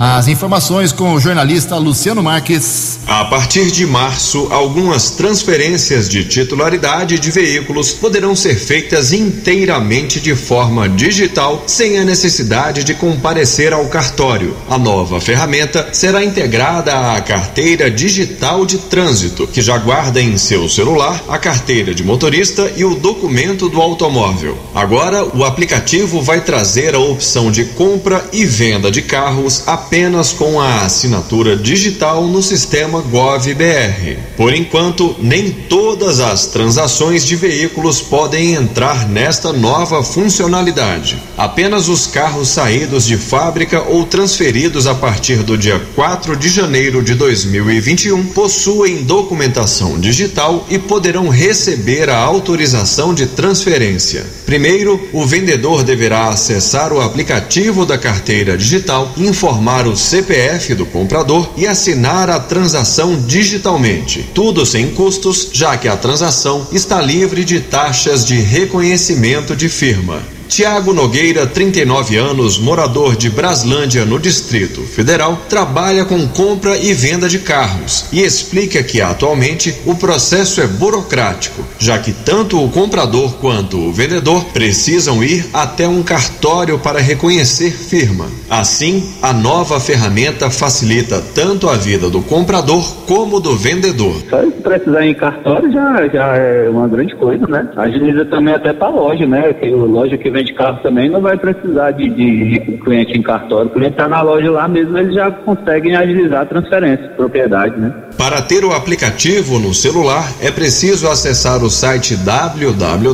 As 0.00 0.28
informações 0.28 0.92
com 0.92 1.12
o 1.12 1.18
jornalista 1.18 1.76
Luciano 1.76 2.22
Marques. 2.22 3.00
A 3.04 3.24
partir 3.24 3.68
de 3.72 3.84
março, 3.84 4.46
algumas 4.48 5.10
transferências 5.10 6.08
de 6.08 6.24
titularidade 6.24 7.18
de 7.18 7.32
veículos 7.32 7.94
poderão 7.94 8.36
ser 8.36 8.54
feitas 8.54 9.12
inteiramente 9.12 10.20
de 10.20 10.36
forma 10.36 10.88
digital, 10.88 11.64
sem 11.66 11.98
a 11.98 12.04
necessidade 12.04 12.84
de 12.84 12.94
comparecer 12.94 13.72
ao 13.72 13.86
cartório. 13.86 14.56
A 14.70 14.78
nova 14.78 15.20
ferramenta 15.20 15.88
será 15.92 16.22
integrada 16.22 17.14
à 17.14 17.20
carteira 17.20 17.90
digital 17.90 18.64
de 18.64 18.78
trânsito, 18.78 19.48
que 19.48 19.60
já 19.60 19.78
guarda 19.78 20.22
em 20.22 20.38
seu 20.38 20.68
celular 20.68 21.20
a 21.28 21.38
carteira 21.38 21.92
de 21.92 22.04
motorista 22.04 22.70
e 22.76 22.84
o 22.84 22.94
documento 22.94 23.68
do 23.68 23.82
automóvel. 23.82 24.56
Agora, 24.72 25.24
o 25.24 25.42
aplicativo 25.42 26.22
vai 26.22 26.40
trazer 26.40 26.94
a 26.94 27.00
opção 27.00 27.50
de 27.50 27.64
compra 27.64 28.24
e 28.32 28.46
venda 28.46 28.92
de 28.92 29.02
carros 29.02 29.64
apenas 29.66 29.87
com 30.36 30.60
a 30.60 30.82
assinatura 30.82 31.56
digital 31.56 32.26
no 32.26 32.42
sistema 32.42 33.00
GovBR. 33.00 34.18
Por 34.36 34.52
enquanto, 34.52 35.16
nem 35.18 35.50
todas 35.50 36.20
as 36.20 36.46
transações 36.46 37.24
de 37.24 37.34
veículos 37.34 38.02
podem 38.02 38.52
entrar 38.52 39.08
nesta 39.08 39.50
nova 39.50 40.02
funcionalidade. 40.02 41.22
Apenas 41.38 41.88
os 41.88 42.06
carros 42.06 42.48
saídos 42.48 43.06
de 43.06 43.16
fábrica 43.16 43.82
ou 43.82 44.04
transferidos 44.04 44.86
a 44.86 44.94
partir 44.94 45.38
do 45.38 45.56
dia 45.56 45.80
4 45.94 46.36
de 46.36 46.50
janeiro 46.50 47.02
de 47.02 47.14
2021 47.14 48.26
possuem 48.26 49.04
documentação 49.04 49.98
digital 49.98 50.66
e 50.68 50.78
poderão 50.78 51.28
receber 51.28 52.10
a 52.10 52.18
autorização 52.18 53.14
de 53.14 53.26
transferência. 53.26 54.26
Primeiro, 54.44 55.00
o 55.12 55.24
vendedor 55.24 55.82
deverá 55.82 56.28
acessar 56.28 56.92
o 56.92 57.00
aplicativo 57.00 57.86
da 57.86 57.96
carteira 57.96 58.56
digital, 58.56 59.12
informar 59.16 59.77
o 59.86 59.96
CPF 59.96 60.74
do 60.74 60.86
comprador 60.86 61.52
e 61.56 61.66
assinar 61.66 62.30
a 62.30 62.40
transação 62.40 63.20
digitalmente. 63.20 64.28
Tudo 64.34 64.64
sem 64.64 64.90
custos, 64.90 65.50
já 65.52 65.76
que 65.76 65.86
a 65.86 65.96
transação 65.96 66.66
está 66.72 67.00
livre 67.00 67.44
de 67.44 67.60
taxas 67.60 68.24
de 68.24 68.40
reconhecimento 68.40 69.54
de 69.54 69.68
firma. 69.68 70.37
Tiago 70.48 70.94
Nogueira, 70.94 71.46
39 71.46 72.16
anos, 72.16 72.58
morador 72.58 73.14
de 73.14 73.28
Braslândia, 73.28 74.06
no 74.06 74.18
Distrito 74.18 74.80
Federal, 74.80 75.38
trabalha 75.48 76.06
com 76.06 76.26
compra 76.26 76.76
e 76.78 76.94
venda 76.94 77.28
de 77.28 77.38
carros 77.40 78.06
e 78.10 78.22
explica 78.22 78.82
que 78.82 79.00
atualmente 79.00 79.74
o 79.84 79.94
processo 79.94 80.62
é 80.62 80.66
burocrático, 80.66 81.62
já 81.78 81.98
que 81.98 82.12
tanto 82.12 82.64
o 82.64 82.70
comprador 82.70 83.34
quanto 83.34 83.78
o 83.78 83.92
vendedor 83.92 84.42
precisam 84.46 85.22
ir 85.22 85.44
até 85.52 85.86
um 85.86 86.02
cartório 86.02 86.78
para 86.78 86.98
reconhecer 86.98 87.70
firma. 87.70 88.26
Assim, 88.48 89.06
a 89.20 89.34
nova 89.34 89.78
ferramenta 89.78 90.48
facilita 90.48 91.22
tanto 91.34 91.68
a 91.68 91.76
vida 91.76 92.08
do 92.08 92.22
comprador 92.22 93.04
como 93.06 93.38
do 93.38 93.54
vendedor. 93.54 94.16
Só 94.30 94.42
precisar 94.62 95.04
ir 95.04 95.10
em 95.10 95.14
cartório 95.14 95.70
já, 95.70 96.08
já 96.08 96.36
é 96.36 96.68
uma 96.70 96.88
grande 96.88 97.14
coisa, 97.16 97.46
né? 97.46 97.68
Agiliza 97.76 98.24
também 98.24 98.54
até 98.54 98.72
para 98.72 98.88
loja, 98.88 99.26
né? 99.26 99.52
Tem 99.52 99.74
loja 99.74 100.16
que 100.16 100.37
vende 100.38 100.52
carro 100.54 100.78
também 100.82 101.10
não 101.10 101.20
vai 101.20 101.36
precisar 101.36 101.90
de, 101.92 102.08
de, 102.08 102.58
de 102.60 102.78
cliente 102.78 103.16
em 103.16 103.22
cartório. 103.22 103.66
O 103.66 103.70
cliente 103.70 103.92
está 103.92 104.08
na 104.08 104.22
loja 104.22 104.50
lá 104.50 104.68
mesmo, 104.68 104.96
eles 104.96 105.14
já 105.14 105.30
conseguem 105.30 105.96
agilizar 105.96 106.42
a 106.42 106.46
transferência 106.46 107.08
de 107.08 107.14
propriedade, 107.14 107.78
né? 107.78 107.92
Para 108.16 108.40
ter 108.42 108.64
o 108.64 108.72
aplicativo 108.72 109.58
no 109.58 109.74
celular, 109.74 110.30
é 110.40 110.50
preciso 110.50 111.08
acessar 111.08 111.62
o 111.62 111.70
site 111.70 112.16
www.gov.br 112.16 113.12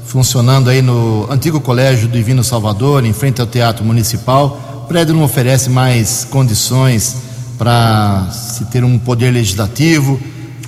funcionando 0.07 0.71
aí 0.71 0.81
no 0.81 1.26
antigo 1.29 1.61
Colégio 1.61 2.07
Divino 2.07 2.45
Salvador, 2.45 3.05
em 3.05 3.12
frente 3.12 3.40
ao 3.40 3.49
Teatro 3.49 3.85
Municipal. 3.85 4.83
O 4.85 4.87
prédio 4.87 5.12
não 5.12 5.25
oferece 5.25 5.69
mais 5.69 6.25
condições 6.31 7.17
para 7.59 8.29
se 8.31 8.67
ter 8.67 8.85
um 8.85 8.97
poder 8.97 9.33
legislativo. 9.33 10.21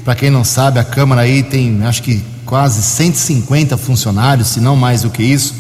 Para 0.05 0.17
quem 0.17 0.29
não 0.29 0.43
sabe, 0.43 0.81
a 0.81 0.85
Câmara 0.85 1.21
aí 1.21 1.45
tem, 1.45 1.81
acho 1.85 2.03
que 2.03 2.25
quase 2.45 2.83
150 2.83 3.77
funcionários, 3.77 4.49
se 4.49 4.61
não 4.61 4.75
mais 4.75 5.03
do 5.03 5.11
que 5.11 5.23
isso. 5.23 5.55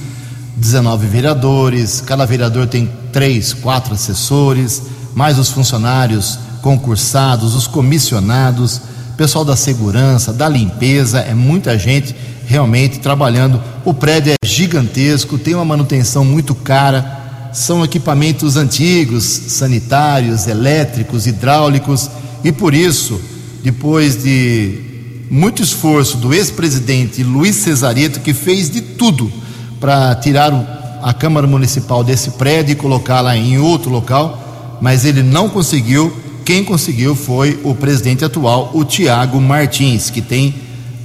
19 0.57 1.07
vereadores, 1.07 2.01
cada 2.01 2.27
vereador 2.27 2.67
tem 2.67 2.91
três, 3.12 3.53
quatro 3.53 3.95
assessores, 3.95 4.83
mais 5.15 5.39
os 5.39 5.49
funcionários 5.49 6.40
concursados, 6.62 7.55
os 7.55 7.66
comissionados, 7.66 8.81
pessoal 9.16 9.44
da 9.44 9.57
segurança, 9.57 10.33
da 10.33 10.48
limpeza, 10.48 11.18
é 11.18 11.35
muita 11.35 11.77
gente 11.79 12.14
realmente 12.46 13.01
trabalhando. 13.01 13.61
O 13.85 13.92
prédio 13.92 14.33
é 14.33 14.46
gigantesco, 14.46 15.37
tem 15.37 15.55
uma 15.55 15.64
manutenção 15.64 16.25
muito 16.25 16.55
cara, 16.55 17.51
são 17.53 17.85
equipamentos 17.85 18.57
antigos, 18.57 19.25
sanitários, 19.25 20.46
elétricos, 20.46 21.27
hidráulicos, 21.27 22.09
e 22.42 22.51
por 22.51 22.72
isso, 22.72 23.20
depois 23.62 24.22
de 24.22 24.92
muito 25.31 25.62
esforço 25.62 26.16
do 26.16 26.33
ex-presidente 26.33 27.22
Luiz 27.22 27.57
Cesareto, 27.57 28.20
que 28.20 28.33
fez 28.33 28.70
de 28.70 28.81
tudo 28.81 29.33
para 29.81 30.14
tirar 30.14 31.01
a 31.03 31.12
Câmara 31.12 31.46
Municipal 31.46 32.05
desse 32.05 32.31
prédio 32.33 32.72
e 32.72 32.77
colocá-la 32.77 33.37
em 33.37 33.59
outro 33.59 33.90
local, 33.90 34.79
mas 34.81 35.05
ele 35.05 35.22
não 35.22 35.48
conseguiu. 35.48 36.14
Quem 36.44 36.64
conseguiu 36.64 37.14
foi 37.14 37.61
o 37.62 37.74
presidente 37.74 38.24
atual, 38.24 38.70
o 38.74 38.85
Tiago 38.85 39.40
Martins, 39.40 40.11
que 40.11 40.20
tem 40.20 40.55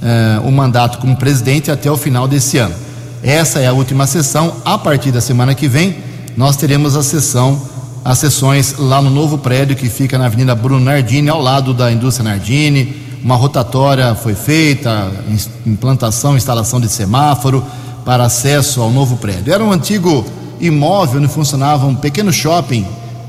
uh, 0.02 0.46
o 0.46 0.50
mandato 0.50 0.98
como 0.98 1.16
presidente 1.16 1.70
até 1.70 1.90
o 1.90 1.96
final 1.96 2.26
desse 2.26 2.58
ano. 2.58 2.74
Essa 3.22 3.60
é 3.60 3.66
a 3.66 3.72
última 3.72 4.06
sessão. 4.06 4.56
A 4.64 4.76
partir 4.76 5.12
da 5.12 5.20
semana 5.20 5.54
que 5.54 5.68
vem, 5.68 5.96
nós 6.36 6.56
teremos 6.56 6.96
a 6.96 7.02
sessão, 7.02 7.60
as 8.04 8.18
sessões 8.18 8.76
lá 8.78 9.00
no 9.00 9.10
novo 9.10 9.38
prédio 9.38 9.76
que 9.76 9.88
fica 9.88 10.18
na 10.18 10.26
Avenida 10.26 10.54
Bruno 10.54 10.84
Nardini, 10.84 11.28
ao 11.28 11.40
lado 11.40 11.72
da 11.72 11.90
indústria 11.90 12.28
Nardini. 12.28 12.96
Uma 13.22 13.36
rotatória 13.36 14.14
foi 14.14 14.34
feita, 14.34 15.10
implantação, 15.66 16.36
instalação 16.36 16.80
de 16.80 16.88
semáforo 16.88 17.64
para 18.04 18.24
acesso 18.24 18.80
ao 18.80 18.90
novo 18.90 19.16
prédio. 19.16 19.52
Era 19.52 19.62
um 19.62 19.72
antigo 19.72 20.24
imóvel 20.60 21.20
onde 21.20 21.28
funcionava 21.28 21.86
um 21.86 21.94
pequeno 21.94 22.32
shopping 22.32 22.86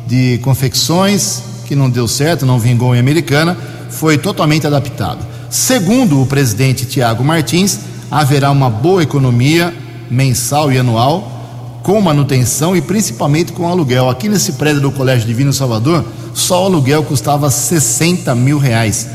de 0.08 0.40
confecções 0.40 1.49
que 1.70 1.76
não 1.76 1.88
deu 1.88 2.08
certo, 2.08 2.48
não 2.48 2.58
vingou 2.58 2.96
em 2.96 3.00
Americana, 3.00 3.56
foi 3.92 4.18
totalmente 4.18 4.66
adaptado. 4.66 5.20
Segundo 5.52 6.20
o 6.20 6.26
presidente 6.26 6.84
Tiago 6.84 7.24
Martins, 7.24 7.82
haverá 8.10 8.50
uma 8.50 8.72
boa 8.72 9.04
economia 9.04 9.72
mensal 10.10 10.72
e 10.72 10.80
anual 10.80 11.80
com 11.84 12.02
manutenção 12.02 12.76
e 12.76 12.82
principalmente 12.82 13.52
com 13.52 13.68
aluguel. 13.68 14.10
Aqui 14.10 14.28
nesse 14.28 14.54
prédio 14.54 14.82
do 14.82 14.92
Colégio 14.92 15.28
Divino 15.28 15.54
Salvador, 15.54 16.04
só 16.34 16.64
o 16.64 16.66
aluguel 16.66 17.04
custava 17.04 17.52
60 17.52 18.34
mil 18.34 18.58
reais. 18.58 19.08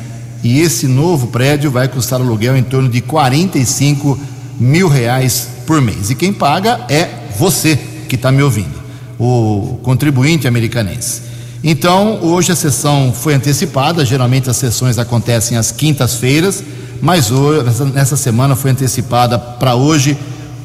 E 0.45 0.61
esse 0.61 0.87
novo 0.87 1.27
prédio 1.27 1.73
vai 1.73 1.89
custar 1.89 2.21
aluguel 2.21 2.57
em 2.57 2.63
torno 2.63 2.89
de 2.89 3.01
45 3.01 4.17
mil 4.61 4.87
reais 4.87 5.49
por 5.67 5.81
mês. 5.81 6.09
E 6.09 6.15
quem 6.15 6.33
paga 6.33 6.87
é 6.89 7.09
você 7.37 7.77
que 8.09 8.15
está 8.15 8.31
me 8.31 8.45
ouvindo, 8.45 8.79
o 9.19 9.81
contribuinte 9.83 10.47
americanense. 10.47 11.34
Então, 11.67 12.19
hoje 12.21 12.53
a 12.53 12.55
sessão 12.55 13.11
foi 13.11 13.33
antecipada, 13.33 14.05
geralmente 14.05 14.51
as 14.51 14.57
sessões 14.59 14.99
acontecem 14.99 15.57
às 15.57 15.73
quintas-feiras, 15.73 16.63
mas 17.01 17.31
hoje, 17.31 17.85
nessa 17.95 18.19
semana 18.19 18.55
foi 18.55 18.73
antecipada 18.73 19.39
para 19.39 19.75
hoje, 19.75 20.15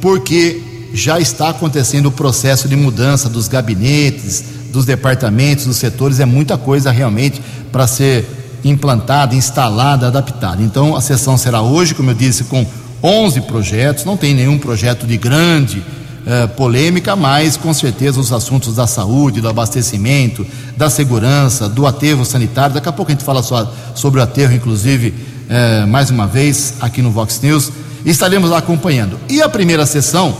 porque 0.01 0.61
já 0.93 1.17
está 1.17 1.51
acontecendo 1.51 2.07
o 2.07 2.11
processo 2.11 2.67
de 2.67 2.75
mudança 2.75 3.29
dos 3.29 3.47
gabinetes, 3.47 4.43
dos 4.73 4.85
departamentos, 4.85 5.65
dos 5.65 5.77
setores, 5.77 6.19
é 6.19 6.25
muita 6.25 6.57
coisa 6.57 6.91
realmente 6.91 7.41
para 7.71 7.87
ser 7.87 8.59
implantada, 8.65 9.33
instalada, 9.33 10.07
adaptada. 10.07 10.61
Então, 10.61 10.97
a 10.97 11.01
sessão 11.01 11.37
será 11.37 11.61
hoje, 11.61 11.95
como 11.95 12.11
eu 12.11 12.15
disse, 12.15 12.43
com 12.43 12.65
11 13.01 13.39
projetos, 13.41 14.03
não 14.03 14.17
tem 14.17 14.33
nenhum 14.33 14.57
projeto 14.57 15.07
de 15.07 15.15
grande 15.15 15.81
eh, 16.29 16.45
polêmica, 16.45 17.15
mas 17.15 17.57
com 17.57 17.73
certeza 17.73 18.19
os 18.19 18.31
assuntos 18.31 18.75
da 18.75 18.85
saúde, 18.85 19.41
do 19.41 19.49
abastecimento, 19.49 20.45
da 20.77 20.87
segurança, 20.87 21.67
do 21.67 21.87
aterro 21.87 22.23
sanitário. 22.23 22.75
Daqui 22.75 22.87
a 22.87 22.91
pouco 22.91 23.11
a 23.11 23.15
gente 23.15 23.23
fala 23.23 23.41
só 23.41 23.73
sobre 23.95 24.19
o 24.19 24.23
aterro, 24.23 24.53
inclusive, 24.53 25.11
eh, 25.49 25.87
mais 25.87 26.11
uma 26.11 26.27
vez 26.27 26.75
aqui 26.79 27.01
no 27.01 27.09
Vox 27.09 27.41
News. 27.41 27.71
Estaremos 28.05 28.51
acompanhando. 28.51 29.19
E 29.27 29.41
a 29.41 29.49
primeira 29.49 29.87
sessão, 29.87 30.37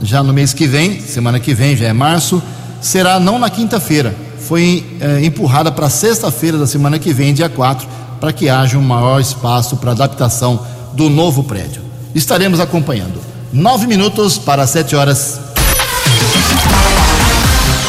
já 0.00 0.22
no 0.22 0.32
mês 0.32 0.52
que 0.52 0.68
vem, 0.68 1.00
semana 1.00 1.40
que 1.40 1.52
vem, 1.52 1.76
já 1.76 1.86
é 1.86 1.92
março, 1.92 2.40
será 2.80 3.18
não 3.18 3.36
na 3.36 3.50
quinta-feira, 3.50 4.14
foi 4.38 4.86
eh, 5.00 5.24
empurrada 5.24 5.72
para 5.72 5.90
sexta-feira 5.90 6.56
da 6.56 6.68
semana 6.68 7.00
que 7.00 7.12
vem, 7.12 7.34
dia 7.34 7.48
4, 7.48 7.88
para 8.20 8.32
que 8.32 8.48
haja 8.48 8.78
um 8.78 8.82
maior 8.82 9.20
espaço 9.20 9.76
para 9.78 9.90
adaptação 9.90 10.64
do 10.94 11.10
novo 11.10 11.42
prédio 11.42 11.86
estaremos 12.16 12.60
acompanhando. 12.60 13.20
Nove 13.52 13.86
minutos 13.86 14.38
para 14.38 14.66
sete 14.66 14.96
horas. 14.96 15.40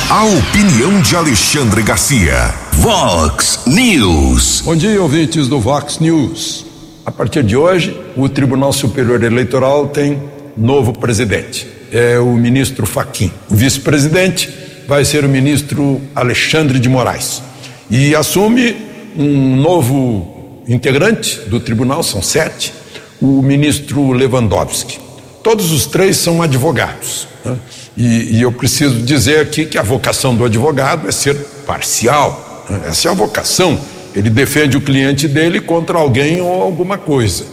A 0.10 0.24
opinião 0.24 1.02
de 1.02 1.16
Alexandre 1.16 1.82
Garcia. 1.82 2.54
Vox 2.74 3.62
News. 3.66 4.62
Bom 4.62 4.76
dia, 4.76 5.02
ouvintes 5.02 5.48
do 5.48 5.60
Vox 5.60 6.00
News. 6.00 6.66
A 7.06 7.12
partir 7.12 7.44
de 7.44 7.58
hoje, 7.58 8.00
o 8.16 8.30
Tribunal 8.30 8.72
Superior 8.72 9.24
Eleitoral 9.24 9.88
tem 9.88 10.22
novo 10.56 10.94
presidente. 10.94 11.68
É 11.92 12.20
o 12.20 12.34
ministro 12.34 12.86
Faquim. 12.86 13.32
O 13.50 13.56
vice-presidente 13.56 14.54
vai 14.88 15.04
ser 15.04 15.26
o 15.26 15.30
ministro 15.30 16.00
Alexandre 16.16 16.80
de 16.80 16.88
Moraes. 16.88 17.42
E 17.90 18.16
assume 18.16 18.76
um 19.18 19.56
novo 19.56 20.62
integrante 20.68 21.42
do 21.48 21.60
tribunal, 21.60 22.04
são 22.04 22.22
sete, 22.22 22.74
o 23.20 23.42
ministro 23.42 24.12
Lewandowski. 24.12 25.07
Todos 25.48 25.72
os 25.72 25.86
três 25.86 26.18
são 26.18 26.42
advogados. 26.42 27.26
Né? 27.46 27.56
E, 27.96 28.36
e, 28.36 28.42
eu 28.42 28.52
preciso 28.52 28.96
dizer 28.96 29.40
aqui 29.40 29.66
que 29.66 29.78
a 29.78 29.82
vocação 29.82 30.36
do 30.36 30.44
advogado 30.44 31.08
é 31.08 31.12
ser 31.14 31.36
parcial. 31.66 32.66
Né? 32.70 32.82
Essa 32.88 33.08
é 33.08 33.12
a 33.12 33.14
vocação. 33.14 33.80
Ele 34.14 34.30
defende 34.30 34.76
o 34.76 34.82
cliente 34.82 35.26
dele 35.26 35.62
contra 35.62 35.98
alguém 35.98 36.42
ou 36.42 36.62
alguma 36.62 36.98
coisa. 36.98 37.46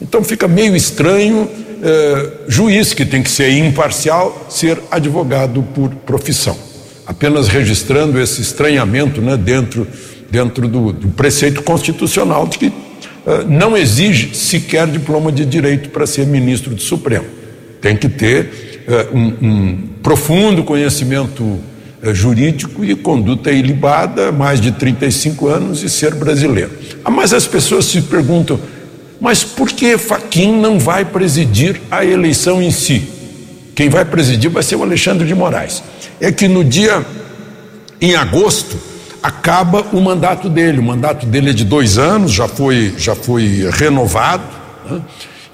Então 0.00 0.22
fica 0.22 0.46
meio 0.46 0.76
estranho 0.76 1.50
eh, 1.82 2.30
juiz 2.46 2.94
que 2.94 3.04
tem 3.04 3.24
que 3.24 3.30
ser 3.30 3.50
imparcial 3.50 4.46
ser 4.48 4.80
advogado 4.88 5.64
por 5.74 5.88
profissão. 6.06 6.56
Apenas 7.04 7.48
registrando 7.48 8.20
esse 8.20 8.40
estranhamento 8.40 9.20
né, 9.20 9.36
dentro, 9.36 9.84
dentro 10.30 10.68
do, 10.68 10.92
do 10.92 11.08
preceito 11.08 11.60
constitucional 11.60 12.46
de 12.46 12.58
que 12.58 12.72
não 13.48 13.76
exige 13.76 14.34
sequer 14.34 14.86
diploma 14.86 15.30
de 15.30 15.44
direito 15.44 15.90
para 15.90 16.06
ser 16.06 16.26
ministro 16.26 16.74
do 16.74 16.82
Supremo. 16.82 17.26
Tem 17.80 17.96
que 17.96 18.08
ter 18.08 18.82
eh, 18.86 19.06
um, 19.12 19.26
um, 19.40 19.78
profundo 20.02 20.64
conhecimento 20.64 21.60
jurídico 22.12 22.84
e 22.84 22.96
conduta 22.96 23.52
ilibada, 23.52 24.32
mais 24.32 24.60
de 24.60 24.72
35 24.72 25.48
anos 25.48 25.82
e 25.84 25.88
ser 25.88 26.14
brasileiro. 26.14 26.70
Ah, 27.04 27.10
mas 27.10 27.32
as 27.32 27.46
pessoas 27.46 27.84
se 27.84 28.02
perguntam, 28.02 28.58
mas 29.20 29.44
por 29.44 29.70
que 29.70 29.96
Faquim 29.96 30.60
não 30.60 30.80
vai 30.80 31.04
presidir 31.04 31.80
a 31.90 32.04
eleição 32.04 32.60
em 32.60 32.72
si? 32.72 33.08
Quem 33.74 33.88
vai 33.88 34.04
presidir 34.04 34.50
vai 34.50 34.64
ser 34.64 34.74
o 34.74 34.82
Alexandre 34.82 35.26
de 35.26 35.34
Moraes. 35.34 35.82
É 36.20 36.32
que 36.32 36.48
no 36.48 36.64
dia, 36.64 37.06
em 38.00 38.16
agosto, 38.16 38.76
acaba 39.22 39.82
o 39.92 40.00
mandato 40.00 40.48
dele. 40.48 40.78
O 40.78 40.82
mandato 40.82 41.26
dele 41.26 41.50
é 41.50 41.52
de 41.52 41.64
dois 41.64 41.98
anos, 41.98 42.32
já 42.32 42.48
foi, 42.48 42.94
já 42.98 43.14
foi 43.14 43.68
renovado, 43.72 44.44
né? 44.90 45.00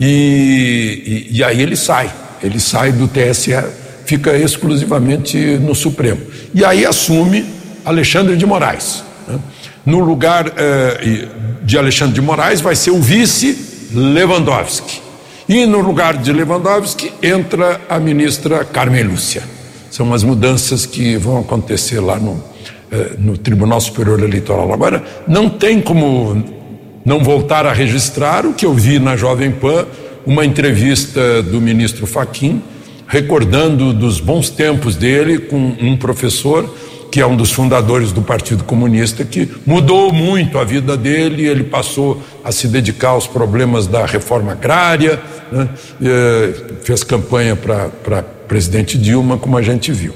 e, 0.01 1.27
e, 1.31 1.37
e 1.39 1.45
aí 1.45 1.61
ele 1.61 1.77
sai. 1.77 2.11
Ele 2.43 2.59
sai 2.61 2.93
do 2.93 3.09
TSE, 3.09 3.53
fica 4.07 4.37
exclusivamente 4.37 5.37
no 5.59 5.75
Supremo. 5.75 6.21
E 6.55 6.65
aí 6.65 6.87
assume 6.87 7.45
Alexandre 7.85 8.37
de 8.37 8.47
Moraes. 8.47 9.03
Né? 9.27 9.39
No 9.85 10.01
lugar 10.01 10.53
eh, 10.57 11.29
de 11.63 11.77
Alexandre 11.77 12.15
de 12.15 12.21
Moraes 12.21 12.61
vai 12.61 12.77
ser 12.77 12.91
o 12.91 13.01
vice 13.01 13.89
Lewandowski. 13.93 15.01
E 15.49 15.67
no 15.67 15.81
lugar 15.81 16.17
de 16.19 16.33
Lewandowski 16.33 17.13
entra 17.23 17.81
a 17.89 17.99
ministra 17.99 18.65
Carmen 18.65 19.03
Lúcia. 19.03 19.43
São 19.91 20.13
as 20.13 20.23
mudanças 20.23 20.85
que 20.85 21.17
vão 21.17 21.39
acontecer 21.41 22.01
lá 22.01 22.19
no, 22.19 22.45
no 23.19 23.37
Tribunal 23.37 23.81
Superior 23.81 24.23
Eleitoral. 24.23 24.73
Agora, 24.73 25.03
não 25.27 25.49
tem 25.49 25.81
como 25.81 26.43
não 27.05 27.21
voltar 27.21 27.67
a 27.67 27.73
registrar 27.73 28.45
o 28.47 28.53
que 28.53 28.67
eu 28.67 28.75
vi 28.75 28.99
na 28.99 29.17
Jovem 29.17 29.51
Pan, 29.51 29.87
uma 30.27 30.45
entrevista 30.45 31.43
do 31.43 31.61
ministro 31.61 32.07
Faquim, 32.07 32.63
recordando 33.07 33.93
dos 33.93 34.21
bons 34.21 34.51
tempos 34.51 34.95
dele 34.97 35.39
com 35.39 35.75
um 35.81 35.97
professor 35.97 36.69
que 37.11 37.21
é 37.21 37.27
um 37.27 37.37
dos 37.37 37.51
fundadores 37.51 38.13
do 38.13 38.21
Partido 38.21 38.65
Comunista, 38.65 39.25
que 39.25 39.49
mudou 39.65 40.13
muito 40.13 40.59
a 40.59 40.65
vida 40.65 40.97
dele, 40.97 41.47
ele 41.47 41.65
passou 41.65 42.23
a 42.45 42.53
se 42.53 42.69
dedicar 42.69 43.11
aos 43.11 43.27
problemas 43.27 43.87
da 43.87 44.05
reforma 44.05 44.53
agrária, 44.53 45.19
né? 45.51 45.69
e, 46.01 46.85
fez 46.85 47.03
campanha 47.03 47.57
para 47.57 48.23
presidente 48.47 48.99
Dilma, 48.99 49.39
como 49.39 49.57
a 49.57 49.63
gente 49.63 49.91
viu. 49.91 50.13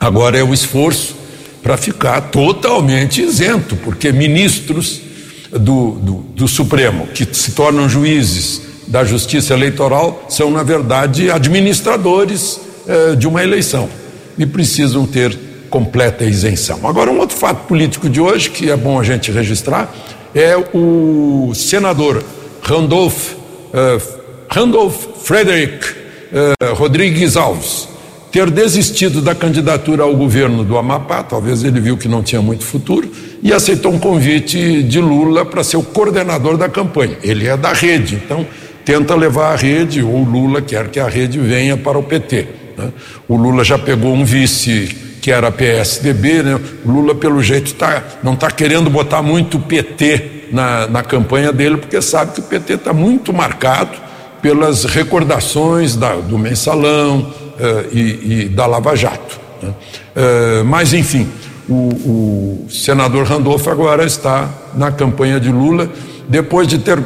Agora 0.00 0.38
é 0.38 0.42
o 0.42 0.52
esforço 0.54 1.16
para 1.64 1.78
ficar 1.78 2.20
totalmente 2.20 3.22
isento, 3.22 3.74
porque 3.76 4.12
ministros 4.12 5.00
do, 5.50 5.92
do, 5.92 6.12
do 6.36 6.46
Supremo, 6.46 7.06
que 7.06 7.26
se 7.32 7.52
tornam 7.52 7.88
juízes 7.88 8.60
da 8.86 9.02
Justiça 9.02 9.54
Eleitoral, 9.54 10.26
são, 10.28 10.50
na 10.50 10.62
verdade, 10.62 11.30
administradores 11.30 12.60
eh, 12.86 13.16
de 13.16 13.26
uma 13.26 13.42
eleição 13.42 13.88
e 14.36 14.44
precisam 14.44 15.06
ter 15.06 15.34
completa 15.70 16.22
isenção. 16.24 16.86
Agora, 16.86 17.10
um 17.10 17.18
outro 17.18 17.34
fato 17.34 17.66
político 17.66 18.10
de 18.10 18.20
hoje, 18.20 18.50
que 18.50 18.70
é 18.70 18.76
bom 18.76 19.00
a 19.00 19.02
gente 19.02 19.32
registrar, 19.32 19.90
é 20.34 20.54
o 20.74 21.52
senador 21.54 22.22
Randolph, 22.62 23.32
uh, 23.32 24.02
Randolph 24.50 24.96
Frederick 25.22 25.86
uh, 25.88 26.74
Rodrigues 26.74 27.36
Alves 27.36 27.93
ter 28.34 28.50
desistido 28.50 29.22
da 29.22 29.32
candidatura 29.32 30.02
ao 30.02 30.16
governo 30.16 30.64
do 30.64 30.76
Amapá, 30.76 31.22
talvez 31.22 31.62
ele 31.62 31.78
viu 31.78 31.96
que 31.96 32.08
não 32.08 32.20
tinha 32.20 32.42
muito 32.42 32.64
futuro, 32.64 33.08
e 33.40 33.52
aceitou 33.52 33.92
um 33.92 33.98
convite 34.00 34.82
de 34.82 34.98
Lula 34.98 35.44
para 35.44 35.62
ser 35.62 35.76
o 35.76 35.84
coordenador 35.84 36.56
da 36.56 36.68
campanha. 36.68 37.16
Ele 37.22 37.46
é 37.46 37.56
da 37.56 37.72
rede, 37.72 38.16
então 38.16 38.44
tenta 38.84 39.14
levar 39.14 39.52
a 39.52 39.56
rede, 39.56 40.02
ou 40.02 40.24
Lula 40.24 40.60
quer 40.60 40.88
que 40.88 40.98
a 40.98 41.06
rede 41.06 41.38
venha 41.38 41.76
para 41.76 41.96
o 41.96 42.02
PT. 42.02 42.48
Né? 42.76 42.92
O 43.28 43.36
Lula 43.36 43.62
já 43.62 43.78
pegou 43.78 44.12
um 44.12 44.24
vice 44.24 44.88
que 45.22 45.30
era 45.30 45.52
PSDB, 45.52 46.42
né? 46.42 46.60
Lula, 46.84 47.14
pelo 47.14 47.40
jeito, 47.40 47.72
tá, 47.74 48.02
não 48.20 48.34
está 48.34 48.50
querendo 48.50 48.90
botar 48.90 49.22
muito 49.22 49.60
PT 49.60 50.48
na, 50.50 50.88
na 50.88 51.04
campanha 51.04 51.52
dele, 51.52 51.76
porque 51.76 52.02
sabe 52.02 52.32
que 52.32 52.40
o 52.40 52.42
PT 52.42 52.74
está 52.74 52.92
muito 52.92 53.32
marcado 53.32 53.96
pelas 54.42 54.84
recordações 54.84 55.94
da, 55.94 56.16
do 56.16 56.36
mensalão 56.36 57.43
e, 57.92 58.42
e, 58.42 58.48
da 58.48 58.66
Lava 58.66 58.94
Jato. 58.96 59.40
Né? 59.62 59.68
Uh, 59.70 60.64
mas, 60.64 60.92
enfim, 60.92 61.28
o, 61.68 61.74
o, 61.74 62.66
senador 62.70 63.26
Randolph 63.26 63.66
agora 63.68 64.04
está 64.04 64.50
na 64.74 64.90
campanha 64.90 65.40
de 65.40 65.50
Lula, 65.50 65.90
depois 66.28 66.68
de 66.68 66.78
ter 66.78 67.02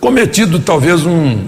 cometido 0.00 0.58
talvez 0.58 1.04
um, 1.06 1.38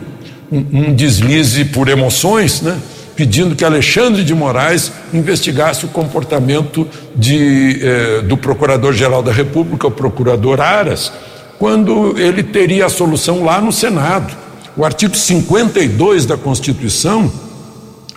um, 0.51 0.67
um 0.73 0.95
deslize 0.95 1.65
por 1.67 1.89
emoções, 1.89 2.63
né? 2.63 2.79
pedindo 3.17 3.55
que 3.55 3.65
Alexandre 3.65 4.25
de 4.25 4.35
Moraes 4.35 4.93
investigasse 5.13 5.85
o 5.85 5.89
comportamento 5.89 6.87
de, 7.15 7.81
eh, 7.81 8.23
do 8.23 8.37
Procurador-Geral 8.37 9.23
da 9.23 9.33
República, 9.33 9.87
o 9.87 9.91
Procurador 9.91 10.61
Aras, 10.61 11.13
quando 11.59 12.19
ele 12.19 12.43
teria 12.43 12.87
a 12.87 12.89
solução 12.89 13.45
lá 13.45 13.61
no 13.61 13.73
Senado. 13.73 14.35
O 14.77 14.85
artigo 14.85 15.15
52 15.15 16.27
da 16.27 16.37
Constituição, 16.37 17.31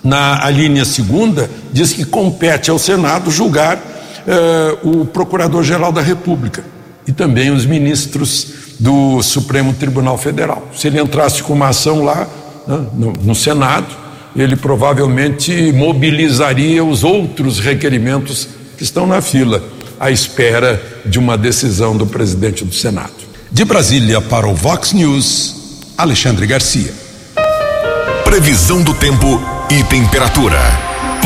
na 0.04 0.44
a 0.46 0.50
linha 0.50 0.86
segunda, 0.86 1.50
diz 1.72 1.94
que 1.94 2.06
compete 2.06 2.70
ao 2.70 2.80
Senado 2.80 3.30
julgar 3.32 3.82
eh, 4.28 4.78
o 4.84 5.06
Procurador-Geral 5.06 5.92
da 5.92 6.02
República 6.02 6.64
e 7.08 7.12
também 7.12 7.52
os 7.52 7.66
ministros 7.66 8.48
do 8.80 9.22
Supremo 9.24 9.74
Tribunal 9.74 10.18
Federal. 10.18 10.68
Se 10.76 10.88
ele 10.88 11.00
entrasse 11.00 11.42
com 11.42 11.54
uma 11.54 11.70
ação 11.70 12.04
lá 12.04 12.28
né, 12.68 12.86
no, 12.94 13.14
no 13.14 13.36
Senado, 13.36 13.88
ele 14.36 14.56
provavelmente 14.56 15.72
mobilizaria 15.72 16.84
os 16.84 17.04
outros 17.04 17.60
requerimentos 17.60 18.48
que 18.78 18.84
estão 18.84 19.08
na 19.08 19.22
fila, 19.22 19.64
à 20.00 20.12
espera 20.12 20.80
de 21.06 21.18
uma 21.18 21.38
decisão 21.38 21.98
do 21.98 22.06
presidente 22.06 22.64
do 22.64 22.74
Senado. 22.74 23.14
De 23.52 23.66
Brasília 23.66 24.22
para 24.22 24.48
o 24.48 24.54
Vox 24.54 24.94
News, 24.94 25.56
Alexandre 25.98 26.46
Garcia. 26.46 26.94
Previsão 28.24 28.84
do 28.84 28.94
tempo 28.94 29.57
e 29.70 29.84
temperatura. 29.84 30.60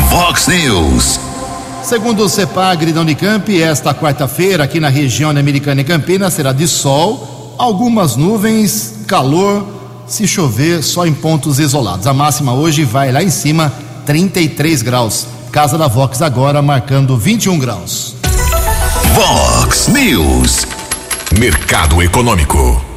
Vox 0.08 0.48
News. 0.48 1.20
Segundo 1.84 2.24
o 2.24 2.28
CEPAGRI 2.28 2.92
da 2.92 3.00
Unicamp, 3.00 3.62
esta 3.62 3.94
quarta-feira 3.94 4.64
aqui 4.64 4.80
na 4.80 4.88
região 4.88 5.30
americana 5.30 5.80
e 5.80 5.84
Campinas 5.84 6.34
será 6.34 6.52
de 6.52 6.66
sol, 6.66 7.54
algumas 7.58 8.16
nuvens, 8.16 8.94
calor 9.06 9.64
se 10.06 10.26
chover 10.26 10.82
só 10.82 11.06
em 11.06 11.14
pontos 11.14 11.58
isolados. 11.58 12.06
A 12.06 12.12
máxima 12.12 12.52
hoje 12.52 12.84
vai 12.84 13.12
lá 13.12 13.22
em 13.22 13.30
cima, 13.30 13.72
33 14.06 14.82
graus. 14.82 15.26
Casa 15.52 15.78
da 15.78 15.86
Vox 15.86 16.20
agora 16.20 16.60
marcando 16.60 17.16
21 17.16 17.58
graus. 17.58 18.16
Vox 19.14 19.88
News. 19.88 20.66
Mercado 21.38 22.02
Econômico. 22.02 22.91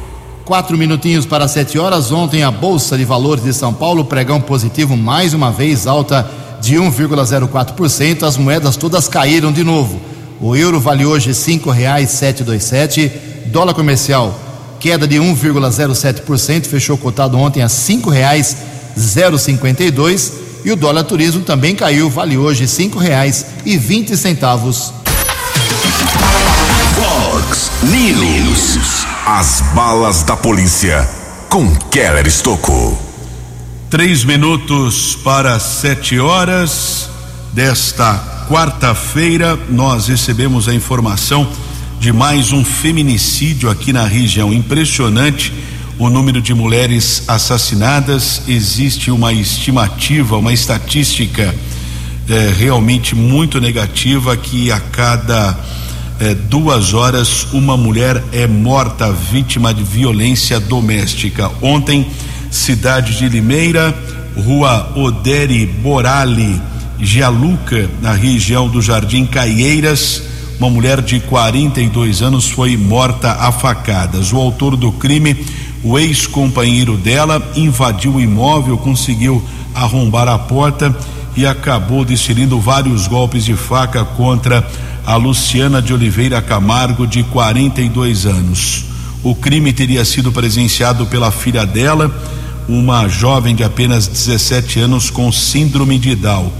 Quatro 0.46 0.78
minutinhos 0.78 1.26
para 1.26 1.48
sete 1.48 1.76
horas. 1.76 2.12
Ontem 2.12 2.44
a 2.44 2.52
Bolsa 2.52 2.96
de 2.96 3.04
Valores 3.04 3.42
de 3.42 3.52
São 3.52 3.74
Paulo, 3.74 4.04
pregão 4.04 4.40
positivo 4.40 4.96
mais 4.96 5.34
uma 5.34 5.50
vez, 5.50 5.88
alta 5.88 6.30
de 6.60 6.76
1,04%. 6.76 8.22
As 8.22 8.36
moedas 8.36 8.76
todas 8.76 9.08
caíram 9.08 9.50
de 9.50 9.64
novo. 9.64 10.00
O 10.40 10.54
euro 10.54 10.78
vale 10.78 11.04
hoje 11.04 11.34
cinco 11.34 11.68
reais 11.70 12.10
sete 12.10 12.44
dois 12.44 12.62
sete. 12.62 13.10
Dólar 13.46 13.74
comercial 13.74 14.38
queda 14.78 15.04
de 15.04 15.16
1,07%, 15.16 16.66
fechou 16.66 16.96
cotado 16.96 17.36
ontem 17.36 17.62
a 17.62 17.68
cinco 17.68 18.08
reais 18.08 18.56
0,52 18.96 20.30
e 20.64 20.70
o 20.70 20.76
dólar 20.76 21.02
turismo 21.02 21.42
também 21.42 21.74
caiu, 21.74 22.08
vale 22.08 22.38
hoje 22.38 22.68
cinco 22.68 23.00
reais 23.00 23.46
e 23.64 23.76
vinte 23.76 24.16
centavos. 24.16 24.92
Fox 26.94 27.70
News, 27.82 29.06
as 29.28 29.60
balas 29.74 30.22
da 30.22 30.36
polícia 30.36 31.04
com 31.50 31.74
Keller 31.74 32.28
Estocou. 32.28 32.96
Três 33.90 34.22
minutos 34.22 35.18
para 35.24 35.58
sete 35.58 36.16
horas. 36.16 37.10
desta 37.52 38.46
quarta-feira, 38.48 39.58
nós 39.68 40.06
recebemos 40.06 40.68
a 40.68 40.74
informação 40.74 41.50
de 41.98 42.12
mais 42.12 42.52
um 42.52 42.64
feminicídio 42.64 43.68
aqui 43.68 43.92
na 43.92 44.04
região. 44.06 44.52
Impressionante 44.52 45.52
o 45.98 46.08
número 46.08 46.40
de 46.40 46.54
mulheres 46.54 47.24
assassinadas. 47.26 48.42
Existe 48.46 49.10
uma 49.10 49.32
estimativa, 49.32 50.36
uma 50.36 50.52
estatística 50.52 51.52
eh, 52.28 52.54
realmente 52.56 53.16
muito 53.16 53.60
negativa 53.60 54.36
que 54.36 54.70
a 54.70 54.78
cada 54.78 55.58
eh, 56.20 56.34
duas 56.34 56.94
horas 56.94 57.46
uma 57.52 57.76
mulher 57.76 58.22
é 58.32 58.46
morta 58.46 59.12
vítima 59.12 59.72
de 59.74 59.82
violência 59.82 60.58
doméstica. 60.58 61.50
Ontem, 61.60 62.06
cidade 62.50 63.18
de 63.18 63.28
Limeira, 63.28 63.94
rua 64.36 64.92
Oderi 64.96 65.66
Borali, 65.66 66.60
Gialuca, 66.98 67.90
na 68.00 68.12
região 68.12 68.68
do 68.68 68.80
Jardim 68.80 69.26
Caieiras, 69.26 70.22
uma 70.58 70.70
mulher 70.70 71.02
de 71.02 71.20
42 71.20 72.22
anos 72.22 72.48
foi 72.48 72.76
morta 72.76 73.32
a 73.32 73.52
facadas. 73.52 74.32
O 74.32 74.38
autor 74.38 74.74
do 74.74 74.90
crime, 74.92 75.44
o 75.84 75.98
ex-companheiro 75.98 76.96
dela, 76.96 77.46
invadiu 77.54 78.14
o 78.14 78.20
imóvel, 78.20 78.78
conseguiu 78.78 79.42
arrombar 79.74 80.28
a 80.28 80.38
porta 80.38 80.96
e 81.36 81.46
acabou 81.46 82.06
desferindo 82.06 82.58
vários 82.58 83.06
golpes 83.06 83.44
de 83.44 83.54
faca 83.54 84.02
contra 84.02 84.66
a 85.06 85.16
Luciana 85.16 85.80
de 85.80 85.94
Oliveira 85.94 86.42
Camargo, 86.42 87.06
de 87.06 87.22
42 87.22 88.26
anos. 88.26 88.84
O 89.22 89.34
crime 89.34 89.72
teria 89.72 90.04
sido 90.04 90.30
presenciado 90.30 91.06
pela 91.06 91.30
filha 91.30 91.64
dela, 91.64 92.14
uma 92.68 93.08
jovem 93.08 93.54
de 93.54 93.64
apenas 93.64 94.06
17 94.06 94.80
anos 94.80 95.08
com 95.08 95.32
síndrome 95.32 95.98
de 95.98 96.14
Down 96.14 96.52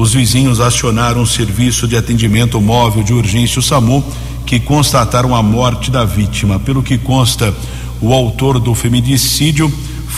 os 0.00 0.14
vizinhos 0.14 0.60
acionaram 0.60 1.20
o 1.20 1.26
serviço 1.26 1.86
de 1.86 1.94
atendimento 1.94 2.58
móvel 2.58 3.02
de 3.02 3.12
urgência 3.12 3.58
o 3.58 3.62
SAMU, 3.62 4.02
que 4.46 4.58
constataram 4.58 5.36
a 5.36 5.42
morte 5.42 5.90
da 5.90 6.06
vítima. 6.06 6.58
Pelo 6.58 6.82
que 6.82 6.96
consta, 6.96 7.54
o 8.00 8.10
autor 8.14 8.58
do 8.58 8.74
feminicídio 8.74 9.70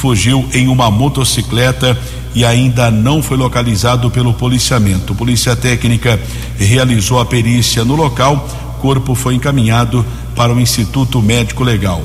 fugiu 0.03 0.45
em 0.53 0.67
uma 0.67 0.91
motocicleta 0.91 1.97
e 2.35 2.45
ainda 2.45 2.91
não 2.91 3.23
foi 3.23 3.37
localizado 3.37 4.11
pelo 4.11 4.35
policiamento. 4.35 5.15
Polícia 5.15 5.55
Técnica 5.55 6.19
realizou 6.59 7.21
a 7.21 7.25
perícia 7.25 7.85
no 7.85 7.95
local, 7.95 8.49
corpo 8.81 9.15
foi 9.15 9.37
encaminhado 9.37 10.05
para 10.35 10.53
o 10.53 10.59
Instituto 10.59 11.23
Médico 11.23 11.63
Legal. 11.63 12.03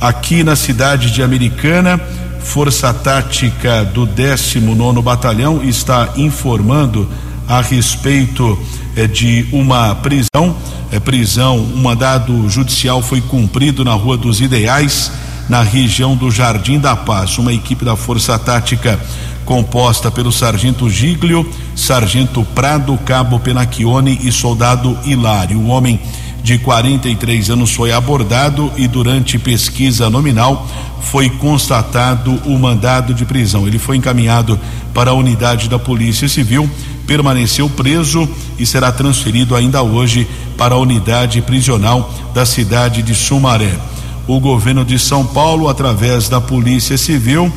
Aqui 0.00 0.42
na 0.42 0.56
cidade 0.56 1.12
de 1.12 1.22
Americana, 1.22 2.00
Força 2.40 2.92
Tática 2.92 3.84
do 3.84 4.06
19 4.06 5.00
Batalhão 5.00 5.62
está 5.62 6.14
informando 6.16 7.08
a 7.46 7.60
respeito 7.60 8.58
eh, 8.96 9.06
de 9.06 9.46
uma 9.52 9.94
prisão. 9.94 10.56
Eh, 10.90 10.98
prisão, 10.98 11.58
um 11.58 11.80
mandado 11.80 12.48
judicial 12.48 13.00
foi 13.02 13.20
cumprido 13.20 13.84
na 13.84 13.92
Rua 13.92 14.16
dos 14.16 14.40
Ideais, 14.40 15.12
na 15.48 15.62
região 15.62 16.16
do 16.16 16.30
Jardim 16.30 16.78
da 16.78 16.96
Paz. 16.96 17.38
Uma 17.38 17.52
equipe 17.52 17.84
da 17.84 17.96
Força 17.96 18.38
Tática 18.38 18.98
composta 19.44 20.10
pelo 20.10 20.32
Sargento 20.32 20.90
Giglio, 20.90 21.48
Sargento 21.74 22.44
Prado, 22.54 22.98
Cabo 23.04 23.38
Penacchione 23.38 24.18
e 24.22 24.32
Soldado 24.32 24.98
Hilário. 25.04 25.58
Um 25.58 25.70
homem 25.70 26.00
de 26.42 26.58
43 26.58 27.50
anos 27.50 27.72
foi 27.72 27.92
abordado 27.92 28.72
e 28.76 28.86
durante 28.86 29.38
pesquisa 29.38 30.08
nominal 30.10 30.66
foi 31.00 31.30
constatado 31.30 32.40
o 32.44 32.58
mandado 32.58 33.14
de 33.14 33.24
prisão. 33.24 33.66
Ele 33.66 33.78
foi 33.78 33.96
encaminhado 33.96 34.58
para 34.92 35.10
a 35.10 35.14
unidade 35.14 35.68
da 35.68 35.78
Polícia 35.78 36.28
Civil, 36.28 36.68
permaneceu 37.06 37.68
preso 37.68 38.28
e 38.58 38.66
será 38.66 38.90
transferido 38.90 39.54
ainda 39.54 39.82
hoje 39.82 40.26
para 40.56 40.74
a 40.74 40.78
unidade 40.78 41.40
prisional 41.42 42.12
da 42.34 42.44
cidade 42.44 43.02
de 43.02 43.14
Sumaré. 43.14 43.76
O 44.26 44.40
governo 44.40 44.84
de 44.84 44.98
São 44.98 45.24
Paulo, 45.24 45.68
através 45.68 46.28
da 46.28 46.40
Polícia 46.40 46.98
Civil, 46.98 47.52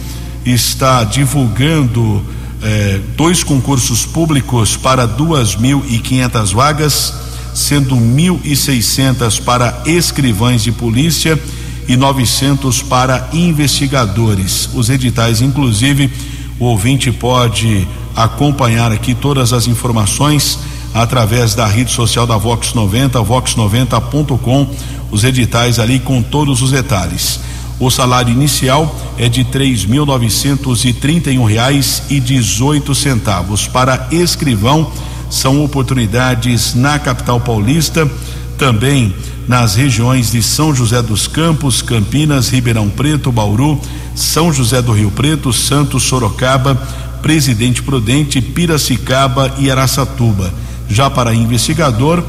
está 0.45 1.03
divulgando 1.03 2.23
eh, 2.61 2.99
dois 3.17 3.43
concursos 3.43 4.05
públicos 4.05 4.77
para 4.77 5.05
duas 5.07 5.55
mil 5.55 5.83
e 5.89 5.97
quinhentas 5.97 6.51
vagas 6.51 7.13
sendo 7.53 7.95
1.600 7.95 9.41
para 9.41 9.81
escrivães 9.85 10.63
de 10.63 10.71
polícia 10.71 11.39
e 11.87 11.97
900 11.97 12.81
para 12.83 13.29
investigadores. 13.33 14.69
Os 14.73 14.89
editais, 14.89 15.41
inclusive, 15.41 16.11
o 16.59 16.65
ouvinte 16.65 17.11
pode 17.11 17.87
acompanhar 18.15 18.91
aqui 18.91 19.13
todas 19.13 19.53
as 19.53 19.67
informações 19.67 20.59
através 20.93 21.55
da 21.55 21.65
rede 21.65 21.91
social 21.91 22.25
da 22.25 22.37
Vox 22.37 22.73
90, 22.73 23.19
vox90.com, 23.19 24.67
os 25.11 25.23
editais 25.23 25.79
ali 25.79 25.99
com 25.99 26.21
todos 26.21 26.61
os 26.61 26.71
detalhes. 26.71 27.39
O 27.79 27.89
salário 27.89 28.31
inicial 28.31 28.93
é 29.17 29.29
de 29.29 29.43
três 29.43 29.85
mil 29.85 30.05
novecentos 30.05 30.83
e 30.83 30.91
trinta 30.91 31.31
e 31.31 31.39
um 31.39 31.45
reais 31.45 32.03
e 32.09 32.19
dezoito 32.19 32.93
centavos 32.93 33.67
para 33.67 34.07
escrivão 34.11 34.91
são 35.29 35.63
oportunidades 35.63 36.73
na 36.73 36.97
capital 36.97 37.39
paulista, 37.39 38.09
também 38.57 39.13
nas 39.47 39.75
regiões 39.75 40.31
de 40.31 40.41
São 40.41 40.73
José 40.73 41.01
dos 41.01 41.27
Campos, 41.27 41.81
Campinas, 41.81 42.49
Ribeirão 42.49 42.89
Preto, 42.89 43.31
Bauru, 43.31 43.79
São 44.15 44.51
José 44.51 44.81
do 44.81 44.91
Rio 44.91 45.11
Preto, 45.11 45.53
Santos, 45.53 46.03
Sorocaba, 46.03 46.75
Presidente 47.21 47.81
Prudente, 47.83 48.41
Piracicaba 48.41 49.53
e 49.59 49.69
Araçatuba. 49.69 50.51
Já 50.89 51.09
para 51.09 51.33
investigador, 51.33 52.23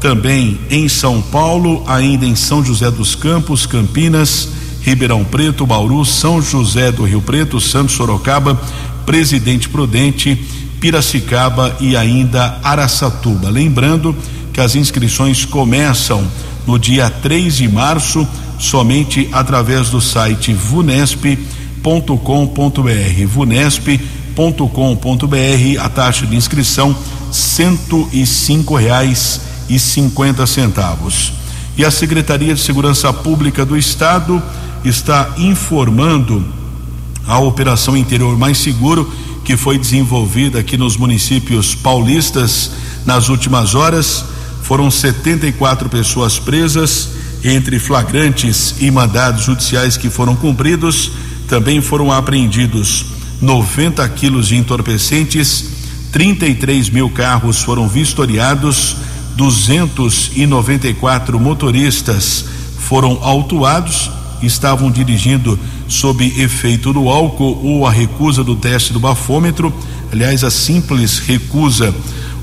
também 0.00 0.58
em 0.70 0.88
São 0.88 1.20
Paulo, 1.20 1.82
ainda 1.86 2.26
em 2.26 2.34
São 2.34 2.64
José 2.64 2.90
dos 2.90 3.14
Campos, 3.14 3.66
Campinas, 3.66 4.48
Ribeirão 4.82 5.24
Preto, 5.24 5.66
Bauru, 5.66 6.04
São 6.04 6.40
José 6.40 6.92
do 6.92 7.04
Rio 7.04 7.20
Preto, 7.20 7.60
Santos, 7.60 7.96
Sorocaba, 7.96 8.60
Presidente 9.04 9.68
Prudente 9.68 10.36
Piracicaba 10.80 11.76
e 11.80 11.96
ainda 11.96 12.58
Araçatuba. 12.62 13.50
Lembrando 13.50 14.14
que 14.52 14.60
as 14.60 14.74
inscrições 14.74 15.44
começam 15.44 16.26
no 16.66 16.78
dia 16.78 17.10
3 17.10 17.56
de 17.56 17.68
março, 17.68 18.26
somente 18.58 19.28
através 19.32 19.90
do 19.90 20.00
site 20.00 20.52
vunesp.com.br. 20.52 23.26
vunesp.com.br, 23.26 25.80
a 25.80 25.88
taxa 25.88 26.26
de 26.26 26.36
inscrição 26.36 26.96
cento 27.30 28.08
e 28.12 28.26
cinco 28.26 28.76
reais 28.76 29.40
e 29.68 29.78
cinquenta 29.78 30.46
centavos. 30.46 31.32
E 31.76 31.84
a 31.84 31.90
Secretaria 31.90 32.54
de 32.54 32.60
Segurança 32.60 33.12
Pública 33.12 33.64
do 33.64 33.76
Estado 33.76 34.42
está 34.84 35.34
informando 35.36 36.44
a 37.26 37.38
Operação 37.38 37.96
Interior 37.96 38.36
Mais 38.38 38.58
Seguro 38.58 39.12
que 39.46 39.56
foi 39.56 39.78
desenvolvida 39.78 40.58
aqui 40.58 40.76
nos 40.76 40.96
municípios 40.96 41.72
paulistas 41.72 42.72
nas 43.06 43.28
últimas 43.28 43.76
horas. 43.76 44.24
Foram 44.62 44.90
74 44.90 45.88
pessoas 45.88 46.36
presas, 46.36 47.10
entre 47.44 47.78
flagrantes 47.78 48.74
e 48.80 48.90
mandados 48.90 49.44
judiciais 49.44 49.96
que 49.96 50.10
foram 50.10 50.34
cumpridos. 50.34 51.12
Também 51.46 51.80
foram 51.80 52.10
apreendidos 52.10 53.06
90 53.40 54.08
quilos 54.08 54.48
de 54.48 54.56
entorpecentes, 54.56 55.75
33 56.16 56.88
mil 56.88 57.10
carros 57.10 57.60
foram 57.60 57.86
vistoriados, 57.86 58.96
294 59.36 61.38
motoristas 61.38 62.46
foram 62.78 63.18
autuados, 63.20 64.10
estavam 64.40 64.90
dirigindo 64.90 65.58
sob 65.86 66.24
efeito 66.40 66.94
do 66.94 67.10
álcool 67.10 67.60
ou 67.62 67.86
a 67.86 67.90
recusa 67.90 68.42
do 68.42 68.56
teste 68.56 68.94
do 68.94 68.98
bafômetro. 68.98 69.70
Aliás, 70.10 70.42
a 70.42 70.50
simples 70.50 71.18
recusa, 71.18 71.94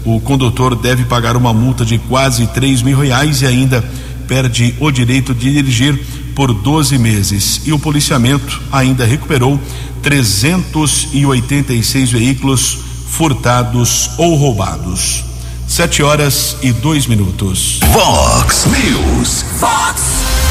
o 0.06 0.22
condutor 0.22 0.76
deve 0.76 1.06
pagar 1.06 1.36
uma 1.36 1.52
multa 1.52 1.84
de 1.84 1.98
quase 1.98 2.46
três 2.46 2.84
mil 2.84 3.00
reais 3.00 3.42
e 3.42 3.48
ainda 3.48 3.84
perde 4.28 4.76
o 4.80 4.92
direito 4.92 5.34
de 5.34 5.52
dirigir 5.52 6.00
por 6.36 6.54
12 6.54 7.00
meses. 7.00 7.60
E 7.66 7.74
o 7.74 7.80
policiamento 7.80 8.62
ainda 8.72 9.04
recuperou 9.04 9.60
386 10.04 12.12
veículos 12.12 12.93
furtados 13.14 14.10
ou 14.18 14.34
roubados. 14.36 15.24
Sete 15.68 16.02
horas 16.02 16.58
e 16.64 16.72
dois 16.72 17.06
minutos. 17.06 17.80
Vox 17.92 18.66
News. 18.66 19.46
Vox 19.60 20.02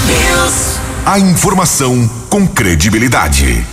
News. 0.07 0.79
A 1.05 1.19
informação 1.19 2.09
com 2.31 2.47
credibilidade. 2.47 3.67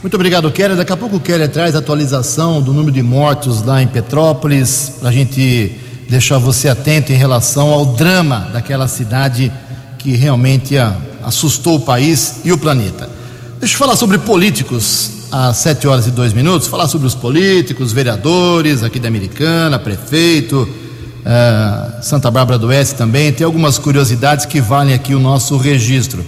Muito 0.00 0.14
obrigado, 0.14 0.52
Kelly. 0.52 0.76
Daqui 0.76 0.92
a 0.92 0.96
pouco 0.96 1.16
o 1.16 1.20
Kelly 1.20 1.48
traz 1.48 1.74
a 1.74 1.80
atualização 1.80 2.62
do 2.62 2.72
número 2.72 2.92
de 2.92 3.02
mortos 3.02 3.64
lá 3.64 3.82
em 3.82 3.88
Petrópolis, 3.88 4.92
para 5.00 5.08
a 5.08 5.12
gente 5.12 5.72
deixar 6.08 6.38
você 6.38 6.68
atento 6.68 7.12
em 7.12 7.16
relação 7.16 7.70
ao 7.70 7.86
drama 7.86 8.48
daquela 8.52 8.86
cidade 8.86 9.52
que 9.98 10.12
realmente 10.12 10.76
assustou 11.24 11.78
o 11.78 11.80
país 11.80 12.36
e 12.44 12.52
o 12.52 12.58
planeta. 12.58 13.10
Deixa 13.58 13.74
eu 13.74 13.78
falar 13.78 13.96
sobre 13.96 14.16
políticos. 14.18 15.17
Às 15.30 15.58
7 15.58 15.86
horas 15.86 16.06
e 16.06 16.10
2 16.10 16.32
minutos, 16.32 16.68
falar 16.68 16.88
sobre 16.88 17.06
os 17.06 17.14
políticos, 17.14 17.92
vereadores 17.92 18.82
aqui 18.82 18.98
da 18.98 19.08
Americana, 19.08 19.78
prefeito, 19.78 20.62
uh, 20.62 22.02
Santa 22.02 22.30
Bárbara 22.30 22.58
do 22.58 22.68
Oeste 22.68 22.94
também. 22.94 23.32
Tem 23.32 23.44
algumas 23.44 23.78
curiosidades 23.78 24.46
que 24.46 24.60
valem 24.60 24.94
aqui 24.94 25.14
o 25.14 25.20
nosso 25.20 25.56
registro. 25.56 26.24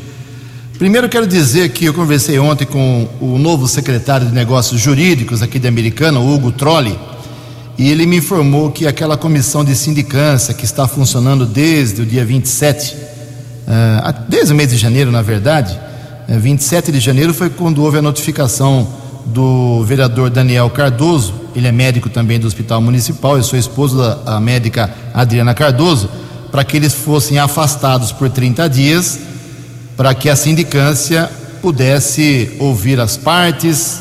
Primeiro, 0.79 1.09
quero 1.09 1.27
dizer 1.27 1.71
que 1.71 1.85
eu 1.85 1.95
conversei 1.95 2.39
ontem 2.39 2.65
com 2.65 3.09
o 3.21 3.39
novo 3.39 3.69
secretário 3.69 4.27
de 4.27 4.33
Negócios 4.33 4.81
Jurídicos 4.81 5.43
aqui 5.43 5.59
da 5.59 5.69
Americana, 5.69 6.21
Hugo 6.21 6.53
Trolli, 6.53 6.99
e 7.79 7.91
ele 7.91 8.07
me 8.07 8.17
informou 8.17 8.71
que 8.71 8.87
aquela 8.87 9.17
comissão 9.17 9.65
de 9.65 9.75
sindicância 9.75 10.55
que 10.55 10.65
está 10.65 10.87
funcionando 10.87 11.47
desde 11.47 12.03
o 12.03 12.07
dia 12.07 12.25
27, 12.25 12.95
uh, 12.95 14.15
desde 14.29 14.53
o 14.53 14.57
mês 14.57 14.71
de 14.71 14.77
janeiro, 14.77 15.11
na 15.11 15.23
verdade, 15.23 15.79
27 16.39 16.93
de 16.93 17.01
janeiro 17.01 17.35
foi 17.35 17.51
quando 17.51 17.83
houve 17.83 17.99
a 17.99 18.03
notificação 18.03 18.87
do 19.27 19.85
vereador 19.85 20.31
Daniel 20.31 20.71
Cardoso, 20.71 21.35
ele 21.55 21.67
é 21.67 21.73
médico 21.73 22.09
também 22.09 22.39
do 22.39 22.47
Hospital 22.47 22.81
Municipal, 22.81 23.37
eu 23.37 23.43
sou 23.43 23.59
esposo 23.59 23.97
da 23.97 24.41
médica 24.41 24.95
Adriana 25.13 25.55
Cardoso, 25.55 26.09
para 26.51 26.65
que 26.65 26.77
eles 26.77 26.95
fossem 26.95 27.39
afastados 27.39 28.13
por 28.13 28.31
30 28.31 28.69
dias, 28.69 29.19
para 29.97 30.15
que 30.15 30.29
a 30.29 30.37
sindicância 30.37 31.31
pudesse 31.61 32.57
ouvir 32.59 32.99
as 33.01 33.17
partes, 33.17 34.01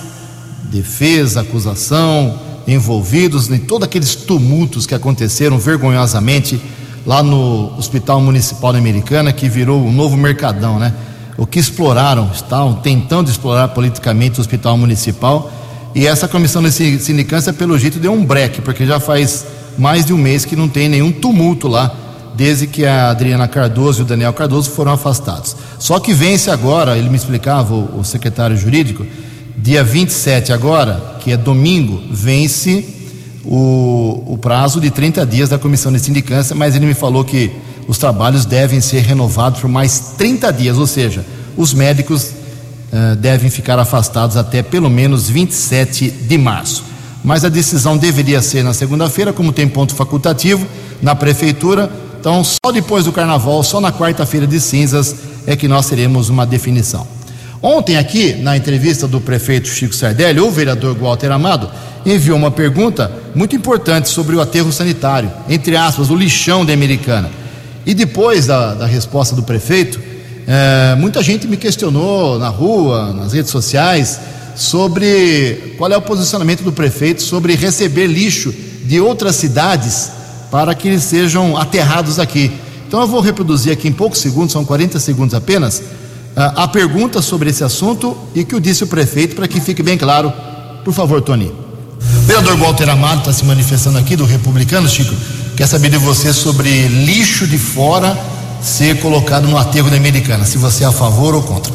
defesa, 0.63 1.41
acusação, 1.41 2.39
envolvidos 2.67 3.49
em 3.49 3.59
todos 3.59 3.87
aqueles 3.87 4.15
tumultos 4.15 4.85
que 4.85 4.95
aconteceram 4.95 5.57
vergonhosamente 5.57 6.61
lá 7.05 7.23
no 7.23 7.75
Hospital 7.77 8.21
Municipal 8.21 8.75
Americana, 8.75 9.33
que 9.33 9.49
virou 9.49 9.83
o 9.83 9.91
novo 9.91 10.15
Mercadão, 10.15 10.77
né? 10.77 10.93
O 11.39 11.47
que 11.47 11.57
exploraram, 11.57 12.29
estavam 12.33 12.73
tentando 12.73 13.29
explorar 13.31 13.69
politicamente 13.69 14.39
o 14.39 14.41
hospital 14.41 14.77
municipal. 14.77 15.49
E 15.95 16.05
essa 16.05 16.27
comissão 16.27 16.61
de 16.61 16.69
sindicância, 16.71 17.53
pelo 17.53 17.79
jeito, 17.79 17.97
deu 17.97 18.11
um 18.11 18.25
breque, 18.25 18.61
porque 18.61 18.85
já 18.85 18.99
faz 18.99 19.45
mais 19.77 20.05
de 20.05 20.11
um 20.11 20.17
mês 20.17 20.43
que 20.43 20.53
não 20.53 20.67
tem 20.67 20.89
nenhum 20.89 21.13
tumulto 21.13 21.69
lá, 21.69 21.95
desde 22.35 22.67
que 22.67 22.85
a 22.85 23.09
Adriana 23.09 23.47
Cardoso 23.47 24.01
e 24.01 24.03
o 24.03 24.05
Daniel 24.05 24.33
Cardoso 24.33 24.69
foram 24.71 24.91
afastados. 24.91 25.55
Só 25.79 25.97
que 25.97 26.13
vence 26.13 26.51
agora, 26.51 26.97
ele 26.97 27.09
me 27.09 27.15
explicava, 27.15 27.73
o, 27.73 28.01
o 28.01 28.03
secretário 28.03 28.57
jurídico, 28.57 29.05
dia 29.57 29.81
27 29.81 30.51
agora, 30.51 31.17
que 31.21 31.31
é 31.31 31.37
domingo, 31.37 32.01
vence 32.11 32.85
o, 33.45 34.25
o 34.27 34.37
prazo 34.37 34.81
de 34.81 34.91
30 34.91 35.25
dias 35.25 35.47
da 35.47 35.57
comissão 35.57 35.89
de 35.89 35.99
sindicância, 35.99 36.53
mas 36.53 36.75
ele 36.75 36.85
me 36.85 36.93
falou 36.93 37.23
que 37.23 37.49
os 37.89 37.97
trabalhos 37.97 38.45
devem 38.45 38.79
ser 38.79 38.99
renovados 38.99 39.61
por 39.61 39.67
mais 39.67 40.13
30 40.15 40.53
dias, 40.53 40.77
ou 40.77 40.85
seja, 40.85 41.25
os 41.57 41.73
médicos 41.73 42.25
uh, 42.93 43.15
devem 43.15 43.49
ficar 43.49 43.79
afastados 43.79 44.37
até 44.37 44.61
pelo 44.61 44.91
menos 44.91 45.27
27 45.27 46.07
de 46.11 46.37
março. 46.37 46.83
Mas 47.23 47.43
a 47.43 47.49
decisão 47.49 47.97
deveria 47.97 48.43
ser 48.43 48.63
na 48.63 48.75
segunda-feira, 48.75 49.33
como 49.33 49.51
tem 49.51 49.67
ponto 49.67 49.95
facultativo 49.95 50.67
na 51.01 51.15
prefeitura. 51.15 51.91
Então, 52.19 52.43
só 52.43 52.71
depois 52.71 53.05
do 53.05 53.11
carnaval, 53.11 53.63
só 53.63 53.81
na 53.81 53.91
quarta-feira 53.91 54.45
de 54.45 54.59
cinzas, 54.59 55.15
é 55.47 55.55
que 55.55 55.67
nós 55.67 55.89
teremos 55.89 56.29
uma 56.29 56.45
definição. 56.45 57.07
Ontem, 57.59 57.97
aqui, 57.97 58.35
na 58.35 58.55
entrevista 58.55 59.07
do 59.07 59.19
prefeito 59.19 59.67
Chico 59.67 59.95
Sardelli, 59.95 60.39
o 60.39 60.51
vereador 60.51 60.95
Walter 60.95 61.31
Amado 61.31 61.67
enviou 62.05 62.37
uma 62.37 62.51
pergunta 62.51 63.11
muito 63.33 63.55
importante 63.55 64.09
sobre 64.09 64.35
o 64.35 64.41
aterro 64.41 64.71
sanitário, 64.71 65.31
entre 65.49 65.75
aspas, 65.75 66.11
o 66.11 66.15
lixão 66.15 66.63
da 66.63 66.71
Americana. 66.71 67.38
E 67.85 67.93
depois 67.93 68.45
da, 68.45 68.73
da 68.73 68.85
resposta 68.85 69.35
do 69.35 69.43
prefeito, 69.43 69.99
é, 70.47 70.95
muita 70.95 71.21
gente 71.21 71.47
me 71.47 71.57
questionou 71.57 72.39
na 72.39 72.49
rua, 72.49 73.13
nas 73.13 73.33
redes 73.33 73.51
sociais, 73.51 74.19
sobre 74.55 75.75
qual 75.77 75.91
é 75.91 75.97
o 75.97 76.01
posicionamento 76.01 76.63
do 76.63 76.71
prefeito 76.71 77.21
sobre 77.21 77.55
receber 77.55 78.07
lixo 78.07 78.53
de 78.83 78.99
outras 78.99 79.35
cidades 79.35 80.11
para 80.51 80.73
que 80.73 80.87
eles 80.87 81.03
sejam 81.03 81.55
aterrados 81.55 82.19
aqui. 82.19 82.51
Então 82.87 82.99
eu 82.99 83.07
vou 83.07 83.21
reproduzir 83.21 83.71
aqui 83.71 83.87
em 83.87 83.93
poucos 83.93 84.19
segundos, 84.19 84.51
são 84.51 84.65
40 84.65 84.99
segundos 84.99 85.35
apenas, 85.35 85.83
a 86.35 86.67
pergunta 86.67 87.21
sobre 87.21 87.49
esse 87.49 87.63
assunto 87.63 88.17
e 88.33 88.43
que 88.43 88.55
o 88.55 88.59
disse 88.59 88.83
o 88.83 88.87
prefeito 88.87 89.35
para 89.35 89.47
que 89.47 89.61
fique 89.61 89.83
bem 89.83 89.97
claro. 89.97 90.33
Por 90.83 90.93
favor, 90.93 91.21
Tony. 91.21 91.45
O 91.45 92.21
vereador 92.25 92.57
Walter 92.57 92.89
Amado 92.89 93.19
está 93.19 93.33
se 93.33 93.45
manifestando 93.45 93.97
aqui 93.97 94.15
do 94.15 94.25
Republicano, 94.25 94.87
Chico. 94.89 95.13
Quer 95.59 95.67
saber 95.67 95.89
de 95.89 95.97
você 95.97 96.31
sobre 96.31 96.87
lixo 96.87 97.45
de 97.45 97.57
fora 97.57 98.17
ser 98.61 99.01
colocado 99.01 99.45
no 99.45 99.57
aterro 99.57 99.89
da 99.89 99.97
Americana, 99.97 100.45
se 100.45 100.57
você 100.57 100.85
é 100.85 100.87
a 100.87 100.91
favor 100.93 101.35
ou 101.35 101.41
contra. 101.41 101.73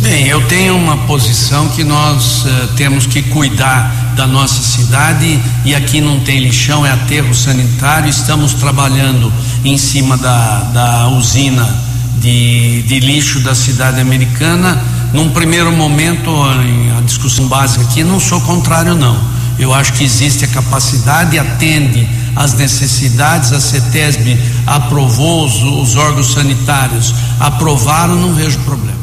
Bem, 0.00 0.26
eu 0.26 0.44
tenho 0.48 0.76
uma 0.76 0.96
posição 1.06 1.68
que 1.68 1.84
nós 1.84 2.44
uh, 2.44 2.68
temos 2.76 3.06
que 3.06 3.22
cuidar 3.22 4.14
da 4.16 4.26
nossa 4.26 4.60
cidade 4.60 5.40
e 5.64 5.72
aqui 5.72 6.00
não 6.00 6.18
tem 6.18 6.40
lixão, 6.40 6.84
é 6.84 6.90
aterro 6.90 7.32
sanitário. 7.32 8.10
Estamos 8.10 8.54
trabalhando 8.54 9.32
em 9.64 9.78
cima 9.78 10.16
da, 10.16 10.58
da 10.74 11.08
usina 11.10 11.64
de, 12.18 12.82
de 12.82 12.98
lixo 12.98 13.38
da 13.38 13.54
cidade 13.54 14.00
americana. 14.00 14.82
Num 15.12 15.30
primeiro 15.30 15.70
momento, 15.70 16.28
a 16.98 17.00
discussão 17.02 17.46
básica 17.46 17.84
aqui, 17.84 18.02
não 18.02 18.18
sou 18.18 18.40
contrário, 18.40 18.96
não. 18.96 19.16
Eu 19.60 19.72
acho 19.72 19.92
que 19.92 20.02
existe 20.02 20.44
a 20.44 20.48
capacidade, 20.48 21.38
atende 21.38 22.21
as 22.36 22.54
necessidades, 22.54 23.52
a 23.52 23.60
CETESB 23.60 24.38
aprovou, 24.66 25.44
os, 25.44 25.62
os 25.62 25.96
órgãos 25.96 26.32
sanitários 26.32 27.14
aprovaram, 27.38 28.16
não 28.16 28.34
vejo 28.34 28.58
problema. 28.60 29.00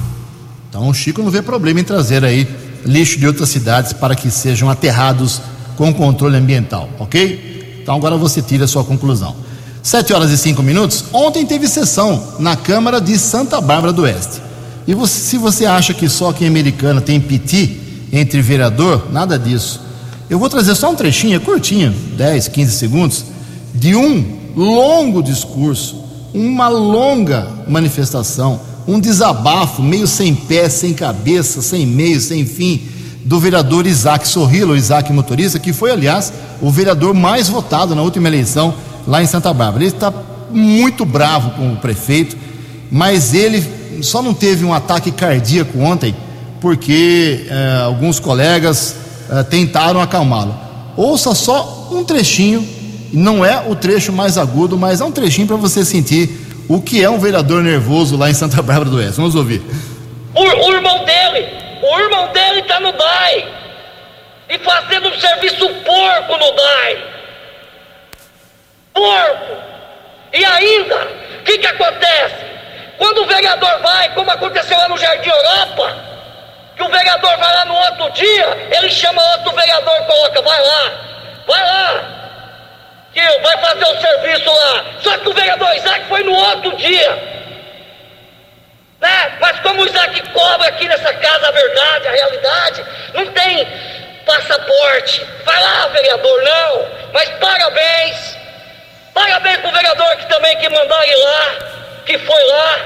Então 0.69 0.87
o 0.87 0.93
Chico 0.93 1.21
não 1.21 1.29
vê 1.31 1.41
problema 1.41 1.79
em 1.79 1.83
trazer 1.83 2.23
aí 2.23 2.47
lixo 2.85 3.19
de 3.19 3.27
outras 3.27 3.49
cidades 3.49 3.93
para 3.93 4.15
que 4.15 4.31
sejam 4.31 4.69
aterrados 4.69 5.41
com 5.75 5.93
controle 5.93 6.37
ambiental, 6.37 6.89
ok? 6.99 7.79
Então 7.81 7.95
agora 7.95 8.17
você 8.17 8.41
tira 8.41 8.65
a 8.65 8.67
sua 8.67 8.83
conclusão. 8.83 9.35
Sete 9.81 10.13
horas 10.13 10.29
e 10.31 10.37
cinco 10.37 10.61
minutos. 10.61 11.05
Ontem 11.13 11.45
teve 11.45 11.67
sessão 11.67 12.35
na 12.39 12.55
Câmara 12.55 12.99
de 12.99 13.17
Santa 13.17 13.61
Bárbara 13.61 13.93
do 13.93 14.03
Oeste. 14.03 14.41
E 14.85 14.93
você, 14.93 15.19
se 15.19 15.37
você 15.37 15.65
acha 15.65 15.93
que 15.93 16.09
só 16.09 16.33
quem 16.33 16.47
é 16.47 16.49
americana 16.49 16.99
tem 16.99 17.19
piti 17.19 17.79
entre 18.11 18.41
vereador, 18.41 19.07
nada 19.11 19.39
disso. 19.39 19.81
Eu 20.29 20.37
vou 20.37 20.47
trazer 20.47 20.75
só 20.75 20.91
um 20.91 20.95
trechinho, 20.95 21.35
é 21.35 21.39
curtinho, 21.39 21.91
10, 22.15 22.49
15 22.49 22.71
segundos, 22.73 23.25
de 23.73 23.95
um 23.95 24.23
longo 24.55 25.23
discurso, 25.23 26.03
uma 26.31 26.67
longa 26.67 27.47
manifestação, 27.67 28.61
um 28.87 28.99
desabafo, 28.99 29.81
meio 29.81 30.05
sem 30.05 30.35
pé, 30.35 30.69
sem 30.69 30.93
cabeça, 30.93 31.63
sem 31.63 31.83
meio, 31.83 32.21
sem 32.21 32.45
fim, 32.45 32.79
do 33.25 33.39
vereador 33.39 33.87
Isaac 33.87 34.27
Sorrilo, 34.27 34.77
Isaac 34.77 35.11
Motorista, 35.11 35.57
que 35.57 35.73
foi, 35.73 35.91
aliás, 35.91 36.31
o 36.61 36.69
vereador 36.69 37.15
mais 37.15 37.49
votado 37.49 37.95
na 37.95 38.03
última 38.03 38.27
eleição 38.27 38.75
lá 39.07 39.23
em 39.23 39.25
Santa 39.25 39.51
Bárbara. 39.51 39.83
Ele 39.83 39.93
está 39.93 40.13
muito 40.51 41.05
bravo 41.05 41.51
com 41.51 41.73
o 41.73 41.77
prefeito, 41.77 42.37
mas 42.91 43.33
ele 43.33 43.63
só 44.03 44.21
não 44.21 44.35
teve 44.35 44.63
um 44.63 44.73
ataque 44.73 45.11
cardíaco 45.11 45.79
ontem, 45.79 46.15
porque 46.61 47.47
eh, 47.49 47.81
alguns 47.83 48.19
colegas 48.19 48.95
uh, 49.29 49.43
tentaram 49.43 50.01
acalmá-lo. 50.01 50.55
Ouça 50.97 51.33
só 51.33 51.87
um 51.91 52.03
trechinho, 52.03 52.67
não 53.13 53.43
é 53.43 53.63
o 53.67 53.75
trecho 53.75 54.11
mais 54.11 54.37
agudo, 54.37 54.77
mas 54.77 55.01
é 55.01 55.05
um 55.05 55.11
trechinho 55.11 55.47
para 55.47 55.55
você 55.55 55.85
sentir 55.85 56.29
o 56.67 56.81
que 56.81 57.03
é 57.03 57.09
um 57.09 57.17
vereador 57.17 57.63
nervoso 57.63 58.17
lá 58.17 58.29
em 58.29 58.33
Santa 58.33 58.61
Bárbara 58.61 58.89
do 58.89 58.97
Oeste. 58.97 59.17
Vamos 59.17 59.35
ouvir. 59.35 59.61
O, 60.35 60.41
o 60.41 60.73
irmão 60.73 61.05
dele, 61.05 61.47
o 61.81 61.99
irmão 61.99 62.31
dele 62.31 62.59
está 62.59 62.79
no 62.79 62.91
DAI 62.91 63.47
e 64.49 64.59
fazendo 64.59 65.09
um 65.09 65.19
serviço 65.19 65.67
porco 65.83 66.37
no 66.37 66.51
DAI. 66.55 67.03
Porco! 68.93 69.69
E 70.33 70.45
ainda, 70.45 71.07
o 71.39 71.43
que, 71.43 71.57
que 71.57 71.67
acontece? 71.67 72.45
Quando 72.97 73.23
o 73.23 73.25
vereador 73.25 73.79
vai, 73.81 74.13
como 74.13 74.29
aconteceu 74.29 74.77
lá 74.77 74.89
no 74.89 74.97
Jardim 74.97 75.29
Europa, 75.29 76.08
que 76.79 76.83
o 76.85 76.89
vereador 76.89 77.37
vai 77.37 77.53
lá 77.55 77.65
no 77.65 77.75
outro 77.75 78.09
dia, 78.11 78.69
ele 78.71 78.89
chama 78.89 79.21
outro 79.33 79.51
vereador 79.51 79.93
e 80.01 80.05
coloca, 80.05 80.41
vai 80.41 80.61
lá, 80.61 80.91
vai 81.45 81.61
lá, 81.61 82.03
que 83.13 83.21
vai 83.21 83.57
fazer 83.57 83.83
o 83.83 84.01
serviço 84.01 84.49
lá. 84.49 84.85
Só 85.01 85.17
que 85.17 85.29
o 85.29 85.33
vereador 85.33 85.75
Isaac 85.75 86.05
foi 86.05 86.23
no 86.23 86.33
outro 86.33 86.75
dia. 86.77 87.39
Né? 89.01 89.37
Mas 89.41 89.59
como 89.59 89.81
o 89.81 89.85
Isaac 89.85 90.21
cobra 90.29 90.69
aqui 90.69 90.87
nessa 90.87 91.13
casa 91.15 91.47
a 91.47 91.51
verdade, 91.51 92.07
a 92.07 92.11
realidade, 92.11 92.85
não 93.13 93.25
tem 93.27 93.67
passaporte. 94.25 95.25
Vai 95.43 95.61
lá, 95.61 95.87
vereador, 95.87 96.43
não. 96.43 96.87
Mas 97.11 97.29
parabéns. 97.41 98.37
Parabéns 99.13 99.57
pro 99.57 99.71
vereador 99.71 100.15
que 100.15 100.25
também 100.27 100.55
que 100.57 100.69
mandou 100.69 101.03
ir 101.03 101.15
lá, 101.15 101.55
que 102.05 102.17
foi 102.19 102.43
lá. 102.45 102.79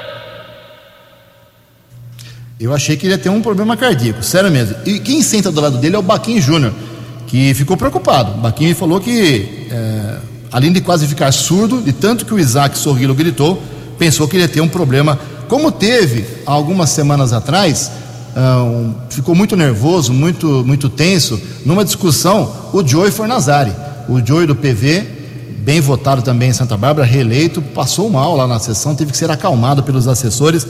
Eu 2.59 2.73
achei 2.73 2.95
que 2.95 3.05
ele 3.05 3.13
ia 3.13 3.17
ter 3.17 3.29
um 3.29 3.41
problema 3.41 3.75
cardíaco, 3.75 4.23
sério 4.23 4.51
mesmo. 4.51 4.75
E 4.85 4.99
quem 4.99 5.21
senta 5.21 5.51
do 5.51 5.59
lado 5.59 5.77
dele 5.77 5.95
é 5.95 5.99
o 5.99 6.03
Baquinho 6.03 6.41
Júnior, 6.41 6.73
que 7.27 7.53
ficou 7.53 7.75
preocupado. 7.75 8.33
O 8.33 8.37
Baquinho 8.37 8.75
falou 8.75 8.99
que, 8.99 9.67
é, 9.71 10.17
além 10.51 10.71
de 10.71 10.79
quase 10.79 11.07
ficar 11.07 11.31
surdo, 11.31 11.81
de 11.81 11.91
tanto 11.91 12.25
que 12.25 12.33
o 12.33 12.39
Isaac 12.39 12.77
Sorrilo 12.77 13.15
gritou, 13.15 13.61
pensou 13.97 14.27
que 14.27 14.35
ele 14.35 14.43
ia 14.43 14.49
ter 14.49 14.61
um 14.61 14.67
problema, 14.67 15.19
como 15.47 15.71
teve 15.71 16.25
algumas 16.45 16.89
semanas 16.89 17.33
atrás 17.33 17.91
uh, 18.33 18.93
ficou 19.09 19.35
muito 19.35 19.55
nervoso, 19.55 20.13
muito, 20.13 20.63
muito 20.65 20.89
tenso, 20.89 21.39
numa 21.65 21.83
discussão, 21.83 22.51
o 22.73 22.85
Joey 22.85 23.11
Fornazari, 23.11 23.71
o 24.09 24.25
Joey 24.25 24.45
do 24.45 24.55
PV, 24.55 25.05
bem 25.59 25.79
votado 25.79 26.21
também 26.21 26.49
em 26.49 26.53
Santa 26.53 26.75
Bárbara, 26.75 27.05
reeleito, 27.07 27.61
passou 27.61 28.09
mal 28.09 28.35
lá 28.35 28.47
na 28.47 28.59
sessão, 28.59 28.95
teve 28.95 29.11
que 29.11 29.17
ser 29.17 29.31
acalmado 29.31 29.83
pelos 29.83 30.07
assessores. 30.07 30.67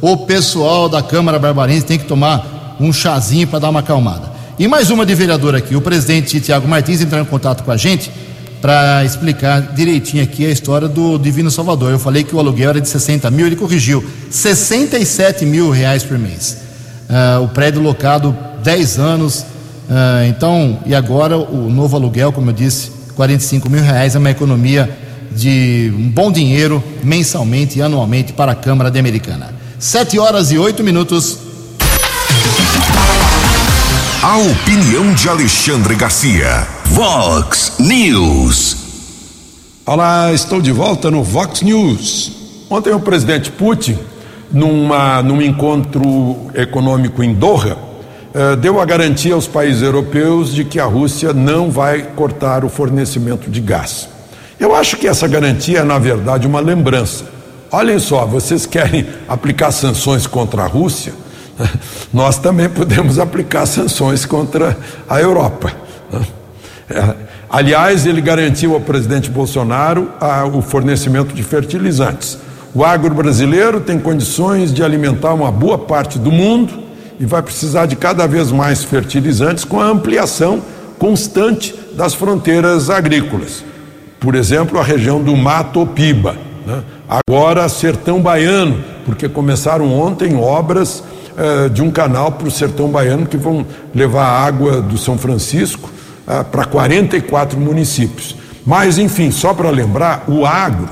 O 0.00 0.18
pessoal 0.18 0.88
da 0.88 1.02
Câmara 1.02 1.38
Barbarense 1.38 1.86
tem 1.86 1.98
que 1.98 2.04
tomar 2.04 2.76
um 2.78 2.92
chazinho 2.92 3.46
para 3.46 3.58
dar 3.58 3.70
uma 3.70 3.80
acalmada. 3.80 4.30
E 4.58 4.66
mais 4.68 4.90
uma 4.90 5.04
de 5.04 5.14
vereador 5.14 5.54
aqui, 5.54 5.76
o 5.76 5.80
presidente 5.80 6.40
Tiago 6.40 6.66
Martins 6.66 7.00
entrou 7.00 7.20
em 7.20 7.24
contato 7.24 7.62
com 7.62 7.70
a 7.70 7.76
gente 7.76 8.10
para 8.60 9.04
explicar 9.04 9.60
direitinho 9.74 10.22
aqui 10.22 10.46
a 10.46 10.50
história 10.50 10.88
do 10.88 11.18
Divino 11.18 11.50
Salvador. 11.50 11.92
Eu 11.92 11.98
falei 11.98 12.24
que 12.24 12.34
o 12.34 12.38
aluguel 12.38 12.70
era 12.70 12.80
de 12.80 12.88
60 12.88 13.30
mil, 13.30 13.46
ele 13.46 13.56
corrigiu, 13.56 14.04
67 14.30 15.44
mil 15.44 15.70
reais 15.70 16.02
por 16.02 16.18
mês. 16.18 16.58
Uh, 17.08 17.44
o 17.44 17.48
prédio 17.48 17.80
locado 17.80 18.36
10 18.62 18.98
anos, 18.98 19.40
uh, 19.40 20.26
então, 20.28 20.80
e 20.86 20.94
agora 20.94 21.36
o 21.36 21.70
novo 21.70 21.96
aluguel, 21.96 22.32
como 22.32 22.50
eu 22.50 22.54
disse, 22.54 22.90
45 23.14 23.70
mil 23.70 23.82
reais, 23.82 24.14
é 24.14 24.18
uma 24.18 24.30
economia 24.30 24.90
de 25.32 25.92
um 25.94 26.08
bom 26.08 26.32
dinheiro 26.32 26.82
mensalmente 27.04 27.78
e 27.78 27.82
anualmente 27.82 28.32
para 28.32 28.52
a 28.52 28.54
Câmara 28.54 28.90
de 28.90 28.98
Americana. 28.98 29.55
7 29.78 30.18
horas 30.18 30.50
e 30.50 30.58
8 30.58 30.82
minutos. 30.82 31.38
A 34.22 34.38
opinião 34.38 35.12
de 35.12 35.28
Alexandre 35.28 35.94
Garcia. 35.94 36.66
Vox 36.86 37.74
News. 37.78 38.76
Olá, 39.84 40.32
estou 40.32 40.62
de 40.62 40.72
volta 40.72 41.10
no 41.10 41.22
Vox 41.22 41.60
News. 41.60 42.32
Ontem 42.70 42.92
o 42.94 43.00
presidente 43.00 43.50
Putin, 43.50 43.98
numa, 44.50 45.22
num 45.22 45.42
encontro 45.42 46.50
econômico 46.54 47.22
em 47.22 47.34
Doha, 47.34 47.76
eh, 48.32 48.56
deu 48.56 48.80
a 48.80 48.84
garantia 48.86 49.34
aos 49.34 49.46
países 49.46 49.82
europeus 49.82 50.54
de 50.54 50.64
que 50.64 50.80
a 50.80 50.86
Rússia 50.86 51.34
não 51.34 51.70
vai 51.70 52.00
cortar 52.16 52.64
o 52.64 52.70
fornecimento 52.70 53.50
de 53.50 53.60
gás. 53.60 54.08
Eu 54.58 54.74
acho 54.74 54.96
que 54.96 55.06
essa 55.06 55.28
garantia 55.28 55.80
é, 55.80 55.84
na 55.84 55.98
verdade, 55.98 56.46
uma 56.46 56.60
lembrança. 56.60 57.35
Olhem 57.70 57.98
só, 57.98 58.24
vocês 58.24 58.64
querem 58.64 59.06
aplicar 59.28 59.72
sanções 59.72 60.26
contra 60.26 60.62
a 60.62 60.66
Rússia? 60.66 61.12
Nós 62.12 62.38
também 62.38 62.68
podemos 62.68 63.18
aplicar 63.18 63.66
sanções 63.66 64.24
contra 64.24 64.76
a 65.08 65.20
Europa. 65.20 65.72
É, 66.88 67.14
aliás, 67.50 68.06
ele 68.06 68.20
garantiu 68.20 68.74
ao 68.74 68.80
presidente 68.80 69.28
Bolsonaro 69.28 70.12
o 70.54 70.62
fornecimento 70.62 71.34
de 71.34 71.42
fertilizantes. 71.42 72.38
O 72.74 72.84
agro 72.84 73.14
brasileiro 73.14 73.80
tem 73.80 73.98
condições 73.98 74.72
de 74.72 74.84
alimentar 74.84 75.34
uma 75.34 75.50
boa 75.50 75.78
parte 75.78 76.18
do 76.18 76.30
mundo 76.30 76.84
e 77.18 77.24
vai 77.24 77.42
precisar 77.42 77.86
de 77.86 77.96
cada 77.96 78.26
vez 78.26 78.52
mais 78.52 78.84
fertilizantes 78.84 79.64
com 79.64 79.80
a 79.80 79.86
ampliação 79.86 80.62
constante 80.98 81.74
das 81.94 82.14
fronteiras 82.14 82.90
agrícolas. 82.90 83.64
Por 84.20 84.34
exemplo, 84.34 84.78
a 84.78 84.82
região 84.82 85.22
do 85.22 85.36
Mato 85.36 85.86
Piba. 85.86 86.36
Né? 86.66 86.82
Agora, 87.08 87.68
Sertão 87.68 88.20
Baiano, 88.20 88.82
porque 89.04 89.28
começaram 89.28 89.92
ontem 89.92 90.36
obras 90.36 91.02
eh, 91.38 91.68
de 91.68 91.82
um 91.82 91.90
canal 91.90 92.32
para 92.32 92.48
o 92.48 92.50
Sertão 92.50 92.88
Baiano 92.88 93.26
que 93.26 93.36
vão 93.36 93.66
levar 93.94 94.26
água 94.26 94.80
do 94.80 94.96
São 94.96 95.18
Francisco 95.18 95.90
uh, 96.26 96.42
para 96.46 96.64
44 96.64 97.60
municípios. 97.60 98.34
Mas, 98.64 98.96
enfim, 98.96 99.30
só 99.30 99.52
para 99.52 99.68
lembrar, 99.68 100.24
o 100.28 100.46
agro, 100.46 100.88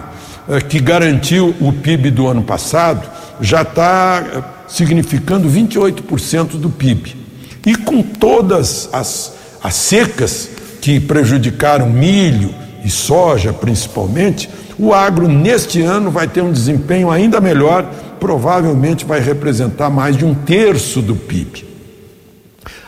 uh, 0.46 0.62
que 0.68 0.80
garantiu 0.80 1.54
o 1.62 1.72
PIB 1.72 2.10
do 2.10 2.28
ano 2.28 2.42
passado, 2.42 3.08
já 3.40 3.62
está 3.62 4.64
significando 4.68 5.48
28% 5.48 6.58
do 6.58 6.68
PIB. 6.68 7.16
E 7.64 7.74
com 7.74 8.02
todas 8.02 8.90
as, 8.92 9.32
as 9.62 9.74
secas 9.74 10.50
que 10.82 11.00
prejudicaram 11.00 11.88
milho 11.88 12.54
e 12.84 12.90
soja, 12.90 13.50
principalmente, 13.50 14.50
o 14.78 14.92
agro 14.92 15.28
neste 15.28 15.80
ano 15.82 16.10
vai 16.10 16.26
ter 16.26 16.42
um 16.42 16.52
desempenho 16.52 17.10
ainda 17.10 17.40
melhor, 17.40 17.84
provavelmente 18.18 19.04
vai 19.04 19.20
representar 19.20 19.90
mais 19.90 20.16
de 20.16 20.24
um 20.24 20.34
terço 20.34 21.00
do 21.00 21.14
PIB. 21.14 21.64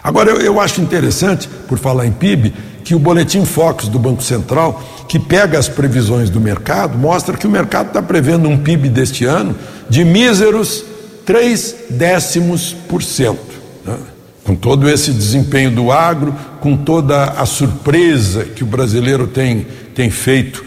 Agora, 0.03 0.31
eu, 0.31 0.41
eu 0.41 0.61
acho 0.61 0.81
interessante, 0.81 1.49
por 1.69 1.79
falar 1.79 2.07
em 2.07 2.13
PIB, 2.13 2.55
que 2.85 2.95
o 2.95 2.99
boletim 2.99 3.45
Fox 3.45 3.89
do 3.89 3.99
Banco 3.99 4.23
Central, 4.23 4.81
que 5.09 5.19
pega 5.19 5.59
as 5.59 5.69
previsões 5.69 6.31
do 6.31 6.41
mercado, 6.41 6.97
mostra 6.97 7.37
que 7.37 7.47
o 7.47 7.51
mercado 7.51 7.89
está 7.89 8.01
prevendo 8.01 8.49
um 8.49 8.57
PIB 8.57 8.89
deste 8.89 9.25
ano 9.25 9.57
de 9.91 10.05
míseros 10.05 10.85
3 11.25 11.75
décimos 11.91 12.73
por 12.89 13.03
cento. 13.03 13.41
Né? 13.85 13.97
Com 14.45 14.55
todo 14.55 14.89
esse 14.89 15.11
desempenho 15.11 15.73
do 15.73 15.91
agro, 15.91 16.33
com 16.61 16.77
toda 16.77 17.25
a 17.25 17.45
surpresa 17.45 18.45
que 18.45 18.63
o 18.63 18.67
brasileiro 18.67 19.27
tem, 19.27 19.67
tem 19.93 20.09
feito 20.09 20.65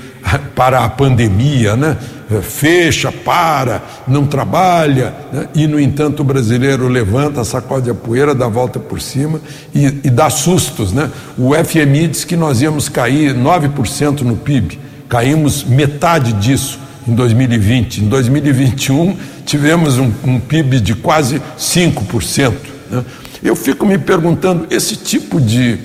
para 0.56 0.84
a 0.84 0.90
pandemia, 0.90 1.76
né? 1.76 1.98
Fecha, 2.44 3.12
para, 3.12 3.82
não 4.08 4.28
trabalha, 4.28 5.16
né? 5.34 5.48
e 5.56 5.66
no 5.66 5.80
entanto 5.80 6.20
o 6.20 6.24
brasileiro 6.24 6.88
levanta, 6.88 7.44
sacode 7.44 7.90
a 7.90 7.94
poeira, 7.96 8.36
dá 8.36 8.48
volta 8.48 8.80
por 8.80 9.02
cima 9.02 9.42
e, 9.74 9.86
e 10.04 10.10
dá 10.12 10.30
sustos. 10.30 10.94
Né? 10.94 11.10
O 11.36 11.56
FMI 11.56 12.08
diz 12.08 12.24
que 12.24 12.36
nós 12.36 12.62
íamos 12.62 12.88
cair 12.88 13.34
9% 13.34 14.22
no 14.22 14.36
PIB, 14.36 14.80
caímos 15.08 15.64
metade 15.64 16.34
disso 16.34 16.80
em 17.08 17.16
2020. 17.16 18.04
Em 18.04 18.08
2021 18.08 19.18
tivemos 19.44 19.98
um, 19.98 20.12
um 20.24 20.40
PIB 20.40 20.82
de 20.82 20.94
quase 20.94 21.42
5%. 21.58 22.54
Né? 22.92 23.04
Eu 23.42 23.56
fico 23.56 23.88
me 23.88 23.98
perguntando, 23.98 24.68
esse 24.70 24.96
tipo 24.96 25.42
de, 25.42 25.80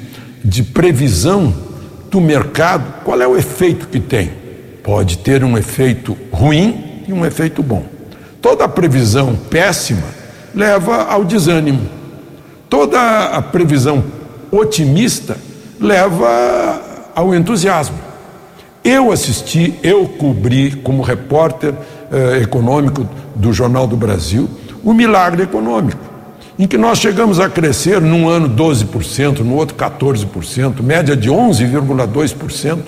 de 0.45 0.63
previsão 0.63 1.64
do 2.15 2.21
mercado, 2.21 3.03
qual 3.05 3.21
é 3.21 3.27
o 3.27 3.37
efeito 3.37 3.89
que 3.89 4.01
tem? 4.01 4.45
pode 4.85 5.17
ter 5.19 5.43
um 5.43 5.57
efeito 5.57 6.15
ruim 6.31 7.03
e 7.09 7.13
um 7.13 7.25
efeito 7.25 7.63
bom. 7.63 7.85
Toda 8.41 8.69
previsão 8.69 9.35
péssima 9.35 10.05
leva 10.55 11.05
ao 11.05 11.25
desânimo. 11.25 11.89
Toda 12.69 13.25
a 13.29 13.41
previsão 13.41 14.05
otimista 14.53 15.39
leva 15.81 16.83
ao 17.15 17.35
entusiasmo. 17.35 17.97
Eu 18.85 19.11
assisti, 19.11 19.75
eu 19.83 20.07
cobri 20.07 20.73
como 20.73 21.03
repórter 21.03 21.73
eh, 22.13 22.43
econômico 22.43 23.09
do 23.35 23.55
Jornal 23.55 23.87
do 23.87 23.97
Brasil 23.97 24.51
o 24.85 24.93
milagre 24.93 25.45
econômico, 25.45 26.05
em 26.59 26.67
que 26.67 26.79
nós 26.79 26.99
chegamos 26.99 27.41
a 27.41 27.49
crescer 27.49 28.01
num 28.01 28.29
ano 28.29 28.49
12%, 28.49 29.41
no 29.41 29.55
outro 29.55 29.77
14%, 29.77 30.83
média 30.83 31.17
de 31.17 31.29
11,2% 31.29 32.79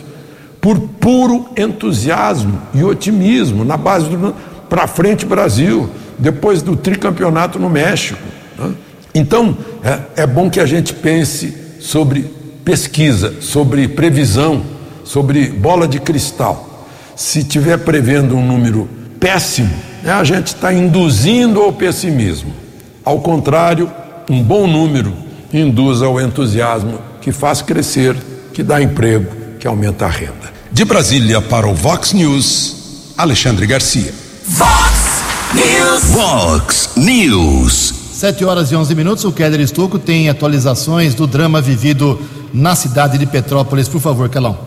por 0.60 0.78
puro 0.78 1.48
entusiasmo 1.56 2.60
e 2.74 2.82
otimismo 2.82 3.64
na 3.64 3.76
base 3.76 4.08
do 4.08 4.34
para 4.68 4.86
frente 4.86 5.24
Brasil, 5.24 5.88
depois 6.18 6.60
do 6.60 6.76
tricampeonato 6.76 7.58
no 7.58 7.70
México. 7.70 8.18
Né? 8.58 8.72
Então, 9.14 9.56
é, 9.82 10.22
é 10.22 10.26
bom 10.26 10.50
que 10.50 10.58
a 10.58 10.66
gente 10.66 10.92
pense 10.92 11.56
sobre 11.78 12.28
pesquisa, 12.64 13.34
sobre 13.40 13.86
previsão, 13.86 14.62
sobre 15.04 15.46
bola 15.46 15.86
de 15.86 16.00
cristal. 16.00 16.88
Se 17.14 17.44
tiver 17.44 17.78
prevendo 17.78 18.36
um 18.36 18.44
número 18.44 18.88
péssimo, 19.20 19.72
né, 20.02 20.12
a 20.12 20.24
gente 20.24 20.48
está 20.48 20.72
induzindo 20.72 21.60
ao 21.60 21.72
pessimismo. 21.72 22.65
Ao 23.06 23.20
contrário, 23.20 23.88
um 24.28 24.42
bom 24.42 24.66
número 24.66 25.12
induz 25.54 26.02
ao 26.02 26.20
entusiasmo 26.20 26.98
que 27.20 27.30
faz 27.30 27.62
crescer, 27.62 28.16
que 28.52 28.64
dá 28.64 28.82
emprego, 28.82 29.32
que 29.60 29.66
aumenta 29.68 30.06
a 30.06 30.10
renda. 30.10 30.52
De 30.72 30.84
Brasília 30.84 31.40
para 31.40 31.68
o 31.68 31.72
Vox 31.72 32.12
News, 32.12 33.12
Alexandre 33.16 33.64
Garcia. 33.64 34.12
Vox 34.48 35.22
News. 35.54 36.04
Vox 36.06 36.90
News. 36.96 37.94
7 38.12 38.44
horas 38.44 38.72
e 38.72 38.74
11 38.74 38.92
minutos. 38.96 39.22
O 39.22 39.30
Keller 39.30 39.60
Estocco 39.60 40.00
tem 40.00 40.28
atualizações 40.28 41.14
do 41.14 41.28
drama 41.28 41.60
vivido 41.60 42.20
na 42.52 42.74
cidade 42.74 43.18
de 43.18 43.26
Petrópolis. 43.26 43.86
Por 43.86 44.00
favor, 44.00 44.28
Calão. 44.28 44.58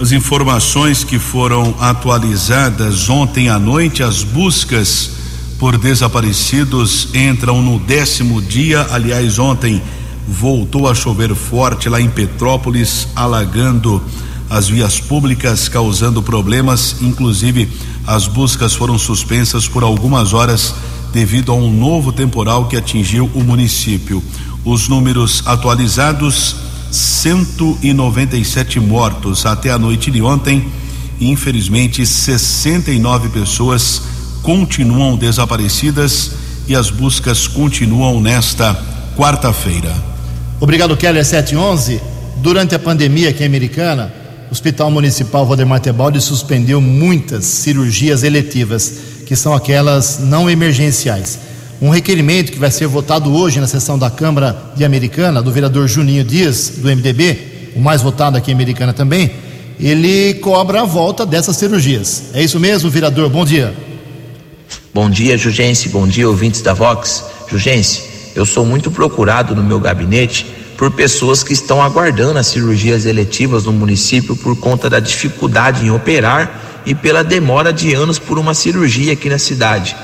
As 0.00 0.10
informações 0.10 1.04
que 1.04 1.18
foram 1.18 1.74
atualizadas 1.78 3.10
ontem 3.10 3.50
à 3.50 3.58
noite, 3.58 4.02
as 4.02 4.24
buscas 4.24 5.21
por 5.62 5.78
desaparecidos 5.78 7.14
entram 7.14 7.62
no 7.62 7.78
décimo 7.78 8.42
dia. 8.42 8.84
Aliás, 8.90 9.38
ontem 9.38 9.80
voltou 10.26 10.88
a 10.88 10.94
chover 10.94 11.32
forte 11.36 11.88
lá 11.88 12.00
em 12.00 12.10
Petrópolis, 12.10 13.06
alagando 13.14 14.02
as 14.50 14.68
vias 14.68 14.98
públicas, 14.98 15.68
causando 15.68 16.20
problemas. 16.20 16.96
Inclusive, 17.00 17.68
as 18.04 18.26
buscas 18.26 18.74
foram 18.74 18.98
suspensas 18.98 19.68
por 19.68 19.84
algumas 19.84 20.32
horas 20.32 20.74
devido 21.12 21.52
a 21.52 21.54
um 21.54 21.70
novo 21.72 22.10
temporal 22.10 22.66
que 22.66 22.76
atingiu 22.76 23.30
o 23.32 23.44
município. 23.44 24.20
Os 24.64 24.88
números 24.88 25.44
atualizados: 25.46 26.56
197 26.90 28.80
mortos 28.80 29.46
até 29.46 29.70
a 29.70 29.78
noite 29.78 30.10
de 30.10 30.20
ontem. 30.20 30.66
Infelizmente, 31.20 32.04
69 32.04 33.28
pessoas 33.28 34.10
continuam 34.42 35.16
desaparecidas 35.16 36.32
e 36.66 36.74
as 36.74 36.90
buscas 36.90 37.46
continuam 37.46 38.20
nesta 38.20 38.76
quarta-feira. 39.16 39.94
Obrigado, 40.60 40.96
Keller 40.96 41.24
711. 41.24 42.00
Durante 42.38 42.74
a 42.74 42.78
pandemia 42.78 43.30
aqui 43.30 43.44
Americana, 43.44 44.12
o 44.48 44.52
Hospital 44.52 44.90
Municipal 44.90 45.46
Valdemar 45.46 45.80
Tebaldi 45.80 46.20
suspendeu 46.20 46.80
muitas 46.80 47.44
cirurgias 47.44 48.22
eletivas, 48.22 48.92
que 49.26 49.36
são 49.36 49.54
aquelas 49.54 50.18
não 50.18 50.50
emergenciais. 50.50 51.38
Um 51.80 51.88
requerimento 51.88 52.52
que 52.52 52.58
vai 52.58 52.70
ser 52.70 52.86
votado 52.86 53.32
hoje 53.34 53.60
na 53.60 53.66
sessão 53.66 53.98
da 53.98 54.10
Câmara 54.10 54.56
de 54.76 54.84
Americana, 54.84 55.42
do 55.42 55.50
vereador 55.50 55.88
Juninho 55.88 56.24
Dias, 56.24 56.74
do 56.76 56.88
MDB, 56.88 57.72
o 57.74 57.80
mais 57.80 58.02
votado 58.02 58.36
aqui 58.36 58.50
em 58.50 58.54
Americana 58.54 58.92
também, 58.92 59.32
ele 59.80 60.34
cobra 60.34 60.82
a 60.82 60.84
volta 60.84 61.24
dessas 61.26 61.56
cirurgias. 61.56 62.24
É 62.34 62.42
isso 62.42 62.60
mesmo, 62.60 62.90
vereador? 62.90 63.28
Bom 63.28 63.44
dia. 63.44 63.91
Bom 64.94 65.08
dia, 65.08 65.38
Jugense. 65.38 65.88
Bom 65.88 66.06
dia, 66.06 66.28
ouvintes 66.28 66.60
da 66.60 66.74
Vox. 66.74 67.24
Jugense, 67.50 68.02
eu 68.34 68.44
sou 68.44 68.62
muito 68.62 68.90
procurado 68.90 69.54
no 69.54 69.62
meu 69.62 69.80
gabinete 69.80 70.44
por 70.76 70.90
pessoas 70.90 71.42
que 71.42 71.54
estão 71.54 71.80
aguardando 71.80 72.38
as 72.38 72.48
cirurgias 72.48 73.06
eletivas 73.06 73.64
no 73.64 73.72
município 73.72 74.36
por 74.36 74.54
conta 74.54 74.90
da 74.90 75.00
dificuldade 75.00 75.86
em 75.86 75.90
operar 75.90 76.82
e 76.84 76.94
pela 76.94 77.24
demora 77.24 77.72
de 77.72 77.94
anos 77.94 78.18
por 78.18 78.38
uma 78.38 78.52
cirurgia 78.52 79.14
aqui 79.14 79.30
na 79.30 79.38
cidade. 79.38 79.96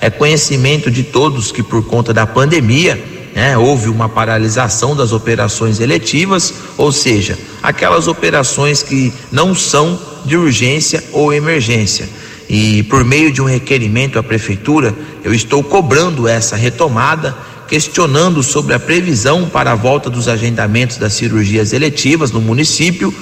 É 0.00 0.10
conhecimento 0.10 0.92
de 0.92 1.02
todos 1.02 1.50
que, 1.50 1.62
por 1.62 1.84
conta 1.84 2.14
da 2.14 2.24
pandemia, 2.24 3.02
né, 3.34 3.58
houve 3.58 3.88
uma 3.88 4.08
paralisação 4.08 4.94
das 4.94 5.10
operações 5.10 5.80
eletivas, 5.80 6.54
ou 6.78 6.92
seja, 6.92 7.36
aquelas 7.60 8.06
operações 8.06 8.80
que 8.80 9.12
não 9.32 9.56
são 9.56 9.98
de 10.24 10.36
urgência 10.36 11.02
ou 11.12 11.34
emergência. 11.34 12.08
E 12.48 12.82
por 12.84 13.04
meio 13.04 13.32
de 13.32 13.42
um 13.42 13.46
requerimento 13.46 14.18
à 14.18 14.22
prefeitura, 14.22 14.94
eu 15.24 15.34
estou 15.34 15.62
cobrando 15.64 16.28
essa 16.28 16.54
retomada, 16.54 17.36
questionando 17.66 18.42
sobre 18.42 18.74
a 18.74 18.78
previsão 18.78 19.48
para 19.48 19.72
a 19.72 19.74
volta 19.74 20.08
dos 20.08 20.28
agendamentos 20.28 20.96
das 20.96 21.14
cirurgias 21.14 21.72
eletivas 21.72 22.30
no 22.30 22.40
município 22.40 23.12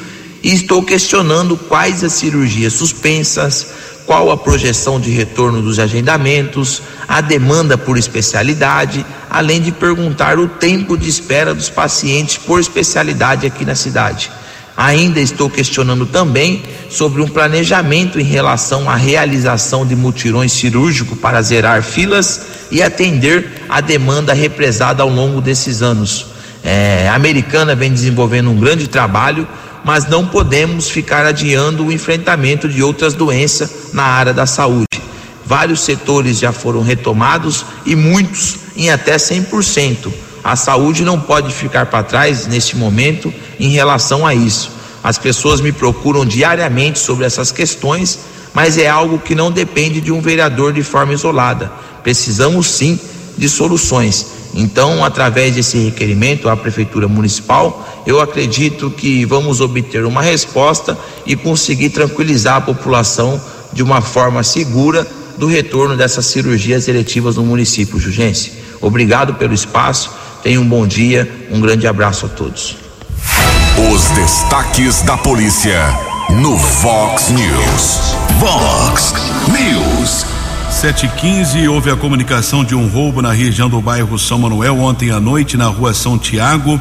e 0.43 0.53
estou 0.53 0.83
questionando 0.83 1.57
quais 1.57 2.05
as 2.05 2.13
cirurgias 2.13 2.75
suspensas, 2.75 3.67
qual 4.05 4.31
a 4.31 4.37
projeção 4.37 5.01
de 5.01 5.11
retorno 5.11 5.63
dos 5.63 5.79
agendamentos, 5.79 6.83
a 7.09 7.23
demanda 7.23 7.79
por 7.79 7.97
especialidade, 7.97 9.05
além 9.31 9.63
de 9.63 9.73
perguntar 9.73 10.39
o 10.39 10.47
tempo 10.47 10.99
de 10.99 11.09
espera 11.09 11.55
dos 11.55 11.71
pacientes 11.71 12.37
por 12.37 12.61
especialidade 12.61 13.47
aqui 13.47 13.65
na 13.65 13.75
cidade. 13.75 14.31
Ainda 14.77 15.21
estou 15.21 15.49
questionando 15.49 16.05
também 16.05 16.63
sobre 16.91 17.23
um 17.23 17.29
planejamento 17.29 18.19
em 18.19 18.25
relação 18.25 18.91
à 18.91 18.97
realização 18.97 19.87
de 19.87 19.95
mutirões 19.95 20.53
cirúrgicos 20.53 21.19
para 21.19 21.41
zerar 21.43 21.83
filas 21.83 22.41
e 22.73 22.83
atender 22.83 23.63
a 23.69 23.81
demanda 23.81 24.33
represada 24.33 25.03
ao 25.03 25.09
longo 25.09 25.41
desses 25.41 25.81
anos. 25.81 26.27
É, 26.65 27.09
a 27.09 27.15
americana 27.15 27.75
vem 27.75 27.93
desenvolvendo 27.93 28.51
um 28.51 28.59
grande 28.59 28.89
trabalho, 28.89 29.47
mas 29.85 30.09
não 30.09 30.27
podemos 30.27 30.91
ficar 30.91 31.25
adiando 31.25 31.87
o 31.87 31.93
enfrentamento 31.93 32.69
de 32.69 32.83
outras 32.83 33.15
doenças 33.15 33.93
na 33.93 34.05
área 34.05 34.33
da 34.33 34.47
saúde. 34.47 34.87
Vários 35.47 35.81
setores 35.81 36.39
já 36.39 36.53
foram 36.53 36.83
retomados 36.83 37.65
e 37.85 37.95
muitos 37.95 38.57
em 38.77 38.91
até 38.91 39.17
100%. 39.17 40.11
A 40.45 40.57
saúde 40.57 41.05
não 41.05 41.19
pode 41.19 41.53
ficar 41.55 41.87
para 41.87 42.05
trás 42.05 42.47
neste 42.47 42.77
momento 42.77 43.33
em 43.59 43.71
relação 43.71 44.27
a 44.27 44.35
isso. 44.35 44.71
As 45.03 45.17
pessoas 45.17 45.59
me 45.61 45.73
procuram 45.73 46.25
diariamente 46.25 46.99
sobre 46.99 47.25
essas 47.25 47.51
questões, 47.51 48.19
mas 48.53 48.77
é 48.77 48.87
algo 48.87 49.19
que 49.19 49.35
não 49.35 49.51
depende 49.51 50.03
de 50.03 50.13
um 50.13 50.21
vereador 50.21 50.75
de 50.75 50.83
forma 50.83 51.15
isolada. 51.15 51.73
Precisamos 52.03 52.67
sim 52.69 53.01
de 53.39 53.49
soluções. 53.49 54.27
Então, 54.55 55.05
através 55.05 55.55
desse 55.55 55.79
requerimento 55.79 56.49
à 56.49 56.57
Prefeitura 56.57 57.09
Municipal, 57.09 58.05
eu 58.07 58.21
acredito 58.21 58.91
que 58.91 59.25
vamos 59.25 59.61
obter 59.61 60.05
uma 60.05 60.23
resposta 60.23 60.97
e 61.27 61.35
conseguir 61.35 61.89
tranquilizar 61.89 62.57
a 62.57 62.61
população 62.61 63.41
de 63.73 63.83
uma 63.83 64.01
forma 64.01 64.43
segura 64.45 65.07
do 65.37 65.47
retorno 65.47 65.97
dessas 65.97 66.27
cirurgias 66.27 66.87
eletivas 66.87 67.37
no 67.37 67.43
município 67.43 67.99
Jugense. 67.99 68.53
Obrigado 68.81 69.35
pelo 69.35 69.55
espaço, 69.55 70.11
tenha 70.45 70.61
um 70.61 70.69
bom 70.69 70.87
dia, 70.87 71.49
um 71.51 71.59
grande 71.59 71.87
abraço 71.87 72.27
a 72.27 72.29
todos. 72.29 72.77
Os 73.91 74.03
destaques 74.11 75.01
da 75.01 75.17
polícia 75.17 75.81
no 76.39 76.55
Vox 76.55 77.31
News. 77.31 78.15
Vox 78.39 79.15
News. 79.49 80.27
715 80.71 81.67
houve 81.67 81.91
a 81.91 81.97
comunicação 81.97 82.63
de 82.63 82.75
um 82.75 82.87
roubo 82.89 83.23
na 83.23 83.33
região 83.33 83.71
do 83.71 83.81
bairro 83.81 84.19
São 84.19 84.39
Manuel 84.39 84.79
ontem 84.81 85.11
à 85.11 85.19
noite 85.19 85.57
na 85.57 85.69
rua 85.69 85.95
São 85.95 86.19
Tiago. 86.19 86.79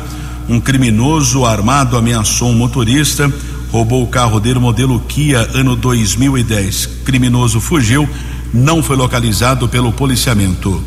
Um 0.49 0.59
criminoso 0.59 1.45
armado 1.45 1.95
ameaçou 1.95 2.49
um 2.49 2.55
motorista, 2.55 3.32
roubou 3.72 4.03
o 4.03 4.07
carro 4.07 4.41
dele 4.41 4.59
modelo 4.59 4.99
Kia 4.99 5.39
ano 5.53 5.78
2010. 5.78 6.86
Criminoso 7.05 7.61
fugiu, 7.61 8.09
não 8.53 8.84
foi 8.84 8.97
localizado 8.97 9.70
pelo 9.70 9.93
policiamento. 9.93 10.84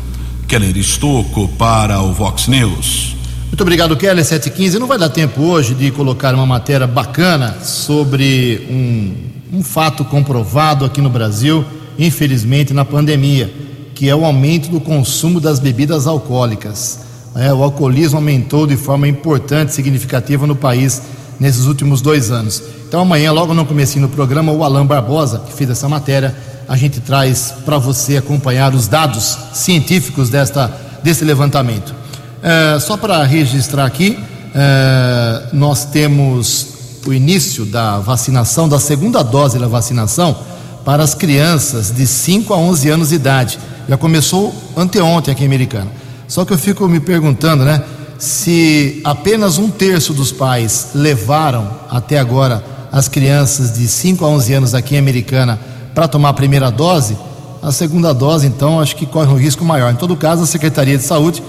Keller 0.47 0.77
Estocco 0.77 1.49
para 1.49 2.01
o 2.01 2.13
Vox 2.13 2.47
News. 2.47 3.17
Muito 3.47 3.61
obrigado, 3.61 3.97
Keller 3.97 4.23
715. 4.23 4.79
Não 4.79 4.87
vai 4.87 4.97
dar 4.97 5.09
tempo 5.09 5.41
hoje 5.41 5.75
de 5.75 5.91
colocar 5.91 6.33
uma 6.33 6.45
matéria 6.45 6.87
bacana 6.87 7.57
sobre 7.61 8.65
um, 8.69 9.57
um 9.57 9.61
fato 9.61 10.05
comprovado 10.05 10.85
aqui 10.85 11.01
no 11.01 11.09
Brasil, 11.09 11.65
infelizmente, 11.99 12.73
na 12.73 12.85
pandemia, 12.85 13.53
que 13.93 14.07
é 14.07 14.15
o 14.15 14.23
aumento 14.23 14.69
do 14.69 14.79
consumo 14.79 15.41
das 15.41 15.59
bebidas 15.59 16.07
alcoólicas. 16.07 17.01
É, 17.35 17.53
o 17.53 17.61
alcoolismo 17.61 18.17
aumentou 18.17 18.65
de 18.65 18.77
forma 18.77 19.05
importante, 19.05 19.73
significativa 19.73 20.47
no 20.47 20.55
país 20.55 21.01
nesses 21.37 21.65
últimos 21.65 21.99
dois 21.99 22.31
anos. 22.31 22.63
Então, 22.87 23.01
amanhã, 23.01 23.33
logo 23.33 23.53
no 23.53 23.65
começo 23.65 23.99
do 23.99 24.07
programa, 24.07 24.53
o 24.53 24.63
Alain 24.63 24.85
Barbosa, 24.85 25.39
que 25.39 25.51
fez 25.51 25.69
essa 25.69 25.89
matéria, 25.89 26.33
a 26.67 26.75
gente 26.75 26.99
traz 26.99 27.53
para 27.65 27.77
você 27.77 28.17
acompanhar 28.17 28.73
os 28.73 28.87
dados 28.87 29.37
científicos 29.53 30.29
desta, 30.29 30.71
desse 31.01 31.23
levantamento. 31.23 31.95
É, 32.43 32.79
só 32.79 32.97
para 32.97 33.23
registrar 33.23 33.85
aqui, 33.85 34.19
é, 34.53 35.43
nós 35.53 35.85
temos 35.85 36.67
o 37.05 37.13
início 37.13 37.65
da 37.65 37.99
vacinação, 37.99 38.67
da 38.67 38.79
segunda 38.79 39.23
dose 39.23 39.57
da 39.57 39.67
vacinação 39.67 40.35
para 40.83 41.03
as 41.03 41.13
crianças 41.13 41.91
de 41.91 42.05
5 42.05 42.53
a 42.53 42.57
11 42.57 42.89
anos 42.89 43.09
de 43.09 43.15
idade. 43.15 43.59
Já 43.87 43.97
começou 43.97 44.53
anteontem 44.75 45.31
aqui 45.31 45.43
em 45.43 45.47
Americana. 45.47 45.89
Só 46.27 46.43
que 46.43 46.51
eu 46.51 46.57
fico 46.57 46.87
me 46.87 46.99
perguntando, 46.99 47.63
né? 47.63 47.81
Se 48.19 48.99
apenas 49.03 49.57
um 49.57 49.69
terço 49.69 50.13
dos 50.13 50.31
pais 50.31 50.89
levaram 50.93 51.69
até 51.89 52.19
agora 52.19 52.63
as 52.91 53.07
crianças 53.07 53.77
de 53.77 53.87
5 53.87 54.25
a 54.25 54.27
11 54.27 54.53
anos 54.53 54.73
aqui 54.73 54.95
em 54.95 54.99
Americana 54.99 55.59
para 55.97 56.07
tomar 56.07 56.29
a 56.29 56.33
primeira 56.33 56.69
dose, 56.69 57.17
a 57.59 57.71
segunda 57.71 58.13
dose, 58.13 58.45
então, 58.45 58.79
acho 58.79 58.95
que 58.95 59.03
corre 59.03 59.31
um 59.31 59.35
risco 59.35 59.65
maior. 59.65 59.91
Em 59.91 59.95
todo 59.95 60.15
caso, 60.15 60.43
a 60.43 60.45
Secretaria 60.45 60.95
de 60.95 61.03
Saúde 61.03 61.41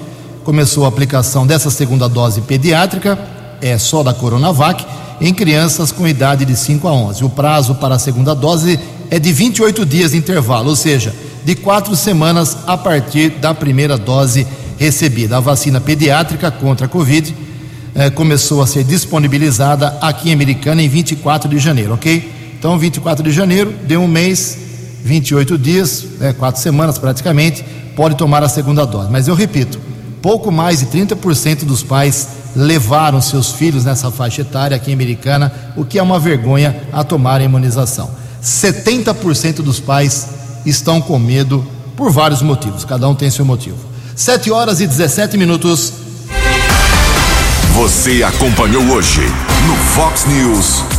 começou 0.42 0.86
a 0.86 0.88
aplicação 0.88 1.46
dessa 1.46 1.68
segunda 1.68 2.08
dose 2.08 2.40
pediátrica, 2.40 3.18
é 3.60 3.76
só 3.76 4.02
da 4.02 4.14
Coronavac, 4.14 4.86
em 5.20 5.34
crianças 5.34 5.92
com 5.92 6.08
idade 6.08 6.46
de 6.46 6.56
5 6.56 6.88
a 6.88 6.92
11. 6.94 7.24
O 7.24 7.28
prazo 7.28 7.74
para 7.74 7.96
a 7.96 7.98
segunda 7.98 8.34
dose 8.34 8.80
é 9.10 9.18
de 9.18 9.30
28 9.34 9.84
dias 9.84 10.12
de 10.12 10.16
intervalo, 10.16 10.70
ou 10.70 10.76
seja, 10.76 11.14
de 11.44 11.54
quatro 11.54 11.94
semanas 11.94 12.56
a 12.66 12.78
partir 12.78 13.28
da 13.32 13.52
primeira 13.52 13.98
dose 13.98 14.46
recebida. 14.78 15.36
A 15.36 15.40
vacina 15.40 15.78
pediátrica 15.78 16.50
contra 16.50 16.86
a 16.86 16.88
Covid 16.88 17.36
eh, 17.94 18.08
começou 18.08 18.62
a 18.62 18.66
ser 18.66 18.82
disponibilizada 18.82 19.98
aqui 20.00 20.30
em 20.30 20.32
Americana 20.32 20.80
em 20.80 20.88
24 20.88 21.50
de 21.50 21.58
janeiro, 21.58 21.92
ok? 21.92 22.37
Então, 22.58 22.78
24 22.78 23.22
de 23.22 23.30
janeiro, 23.30 23.72
deu 23.84 24.00
um 24.00 24.08
mês, 24.08 24.58
28 25.04 25.56
dias, 25.56 26.04
né, 26.18 26.32
quatro 26.32 26.60
semanas 26.60 26.98
praticamente, 26.98 27.64
pode 27.94 28.16
tomar 28.16 28.42
a 28.42 28.48
segunda 28.48 28.84
dose. 28.84 29.10
Mas 29.10 29.28
eu 29.28 29.34
repito, 29.34 29.78
pouco 30.20 30.50
mais 30.50 30.80
de 30.80 30.86
30% 30.86 31.64
dos 31.64 31.82
pais 31.82 32.28
levaram 32.56 33.20
seus 33.20 33.52
filhos 33.52 33.84
nessa 33.84 34.10
faixa 34.10 34.42
etária 34.42 34.76
aqui 34.76 34.90
em 34.90 34.94
Americana, 34.94 35.52
o 35.76 35.84
que 35.84 35.98
é 35.98 36.02
uma 36.02 36.18
vergonha 36.18 36.82
a 36.92 37.04
tomar 37.04 37.40
a 37.40 37.44
imunização. 37.44 38.10
70% 38.42 39.62
dos 39.62 39.78
pais 39.78 40.26
estão 40.66 41.00
com 41.00 41.18
medo 41.18 41.64
por 41.96 42.10
vários 42.10 42.42
motivos, 42.42 42.84
cada 42.84 43.08
um 43.08 43.14
tem 43.14 43.30
seu 43.30 43.44
motivo. 43.44 43.78
7 44.14 44.50
horas 44.50 44.80
e 44.80 44.86
17 44.86 45.36
minutos. 45.36 45.92
Você 47.74 48.24
acompanhou 48.24 48.82
hoje 48.90 49.20
no 49.66 49.76
Fox 49.94 50.24
News. 50.26 50.97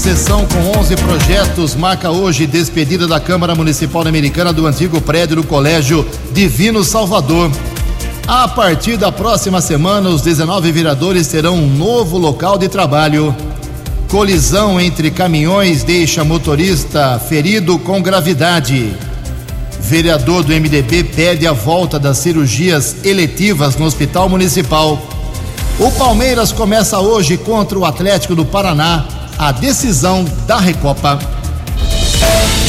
Sessão 0.00 0.46
com 0.46 0.80
11 0.80 0.96
projetos 0.96 1.74
marca 1.74 2.10
hoje 2.10 2.46
despedida 2.46 3.06
da 3.06 3.20
Câmara 3.20 3.54
Municipal 3.54 4.08
Americana 4.08 4.50
do 4.50 4.66
antigo 4.66 4.98
prédio 4.98 5.36
do 5.36 5.44
Colégio 5.44 6.08
Divino 6.32 6.82
Salvador. 6.82 7.50
A 8.26 8.48
partir 8.48 8.96
da 8.96 9.12
próxima 9.12 9.60
semana, 9.60 10.08
os 10.08 10.22
19 10.22 10.72
vereadores 10.72 11.28
terão 11.28 11.56
um 11.56 11.66
novo 11.66 12.16
local 12.16 12.56
de 12.56 12.66
trabalho. 12.66 13.36
Colisão 14.08 14.80
entre 14.80 15.10
caminhões 15.10 15.84
deixa 15.84 16.24
motorista 16.24 17.18
ferido 17.18 17.78
com 17.78 18.00
gravidade. 18.00 18.96
Vereador 19.82 20.42
do 20.42 20.54
MDB 20.54 21.04
pede 21.04 21.46
a 21.46 21.52
volta 21.52 21.98
das 21.98 22.16
cirurgias 22.16 23.04
eletivas 23.04 23.76
no 23.76 23.84
Hospital 23.84 24.30
Municipal. 24.30 24.98
O 25.78 25.92
Palmeiras 25.92 26.52
começa 26.52 26.98
hoje 26.98 27.36
contra 27.36 27.78
o 27.78 27.84
Atlético 27.84 28.34
do 28.34 28.46
Paraná 28.46 29.19
a 29.40 29.52
decisão 29.52 30.22
da 30.46 30.58
Recopa. 30.60 31.18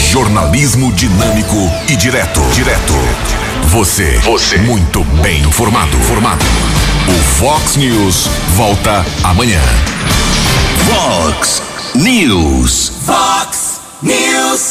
Jornalismo 0.09 0.89
dinâmico 0.93 1.57
e 1.89 1.97
direto. 1.97 2.39
Direto. 2.53 2.93
Você. 3.65 4.17
Você. 4.19 4.57
Muito 4.59 5.03
bem 5.21 5.41
informado. 5.41 5.97
Formado. 6.03 6.45
O 7.09 7.23
Fox 7.35 7.75
News 7.75 8.29
volta 8.55 9.05
amanhã. 9.21 9.59
Fox 10.85 11.61
News. 11.93 12.93
Fox 13.05 13.81
News. 14.01 14.61